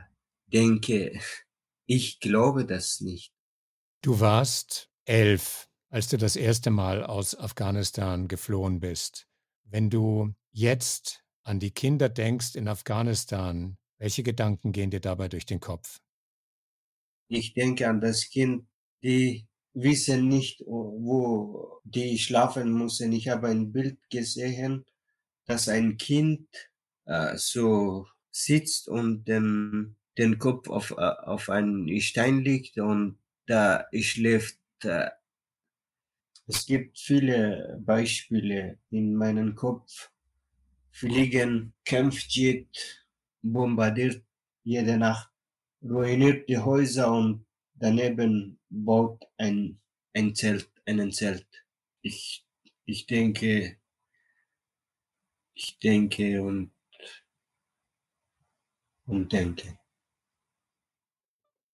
denke, 0.47 1.19
ich 1.86 2.19
glaube 2.19 2.65
das 2.65 3.01
nicht. 3.01 3.33
Du 4.01 4.19
warst 4.19 4.89
elf, 5.05 5.69
als 5.89 6.09
du 6.09 6.17
das 6.17 6.36
erste 6.36 6.71
Mal 6.71 7.03
aus 7.03 7.38
Afghanistan 7.38 8.27
geflohen 8.27 8.79
bist. 8.79 9.27
Wenn 9.63 9.89
du 9.89 10.33
jetzt 10.51 11.23
an 11.43 11.59
die 11.59 11.71
Kinder 11.71 12.09
denkst 12.09 12.55
in 12.55 12.67
Afghanistan, 12.67 13.77
welche 13.97 14.23
Gedanken 14.23 14.71
gehen 14.71 14.91
dir 14.91 14.99
dabei 14.99 15.27
durch 15.27 15.45
den 15.45 15.59
Kopf? 15.59 15.99
Ich 17.35 17.55
denke 17.55 17.89
an 17.89 17.99
das 17.99 18.29
Kind, 18.29 18.67
die 19.01 19.47
wissen 19.73 20.27
nicht, 20.27 20.61
wo 20.67 21.79
die 21.83 22.19
schlafen 22.19 22.71
müssen. 22.71 23.11
Ich 23.11 23.27
habe 23.27 23.47
ein 23.47 23.71
Bild 23.71 23.97
gesehen, 24.11 24.85
dass 25.45 25.67
ein 25.67 25.97
Kind 25.97 26.47
äh, 27.05 27.35
so 27.35 28.05
sitzt 28.29 28.87
und 28.87 29.25
den, 29.27 29.95
den 30.19 30.37
Kopf 30.37 30.69
auf, 30.69 30.91
äh, 30.91 31.01
auf 31.01 31.49
einen 31.49 31.99
Stein 32.01 32.41
liegt 32.41 32.77
und 32.77 33.17
da 33.47 33.87
schläft. 33.99 34.59
Äh, 34.83 35.09
es 36.45 36.67
gibt 36.67 36.99
viele 36.99 37.81
Beispiele 37.83 38.77
in 38.91 39.15
meinem 39.15 39.55
Kopf. 39.55 40.11
Fliegen, 40.91 41.73
Kampfjet, 41.83 43.07
bombardiert 43.41 44.23
jede 44.63 44.99
Nacht, 44.99 45.32
ruiniert 45.83 46.47
die 46.49 46.57
Häuser 46.57 47.11
und 47.11 47.45
daneben 47.75 48.59
baut 48.69 49.23
ein, 49.37 49.81
ein 50.13 50.35
Zelt, 50.35 50.69
einen 50.85 51.11
Zelt. 51.11 51.47
Ich, 52.01 52.45
ich 52.85 53.05
denke, 53.05 53.77
ich 55.53 55.79
denke 55.79 56.41
und, 56.41 56.71
und 59.05 59.31
denke. 59.31 59.77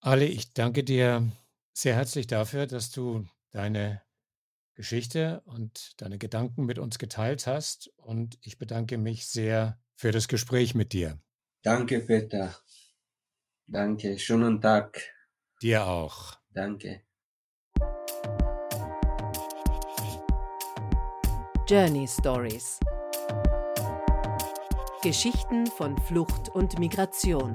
Ali, 0.02 0.26
ich 0.26 0.54
danke 0.54 0.84
dir 0.84 1.30
sehr 1.74 1.96
herzlich 1.96 2.28
dafür, 2.28 2.68
dass 2.68 2.92
du 2.92 3.28
deine 3.52 4.02
Geschichte 4.76 5.42
und 5.46 6.02
deine 6.02 6.18
Gedanken 6.18 6.66
mit 6.66 6.80
uns 6.80 7.00
geteilt 7.00 7.48
hast. 7.48 7.92
Und 7.98 8.38
ich 8.42 8.58
bedanke 8.58 8.98
mich 8.98 9.28
sehr 9.28 9.78
für 9.96 10.12
das 10.12 10.30
Gespräch 10.30 10.74
mit 10.74 10.94
dir. 10.94 11.20
Danke, 11.62 12.00
Peter. 12.00 12.56
Danke. 13.72 14.18
Schönen 14.18 14.60
Tag. 14.60 15.00
Dir 15.62 15.86
auch. 15.86 16.38
Danke. 16.52 17.04
Journey 21.68 22.08
Stories 22.08 22.80
Geschichten 25.02 25.66
von 25.68 25.98
Flucht 25.98 26.50
und 26.50 26.78
Migration. 26.78 27.54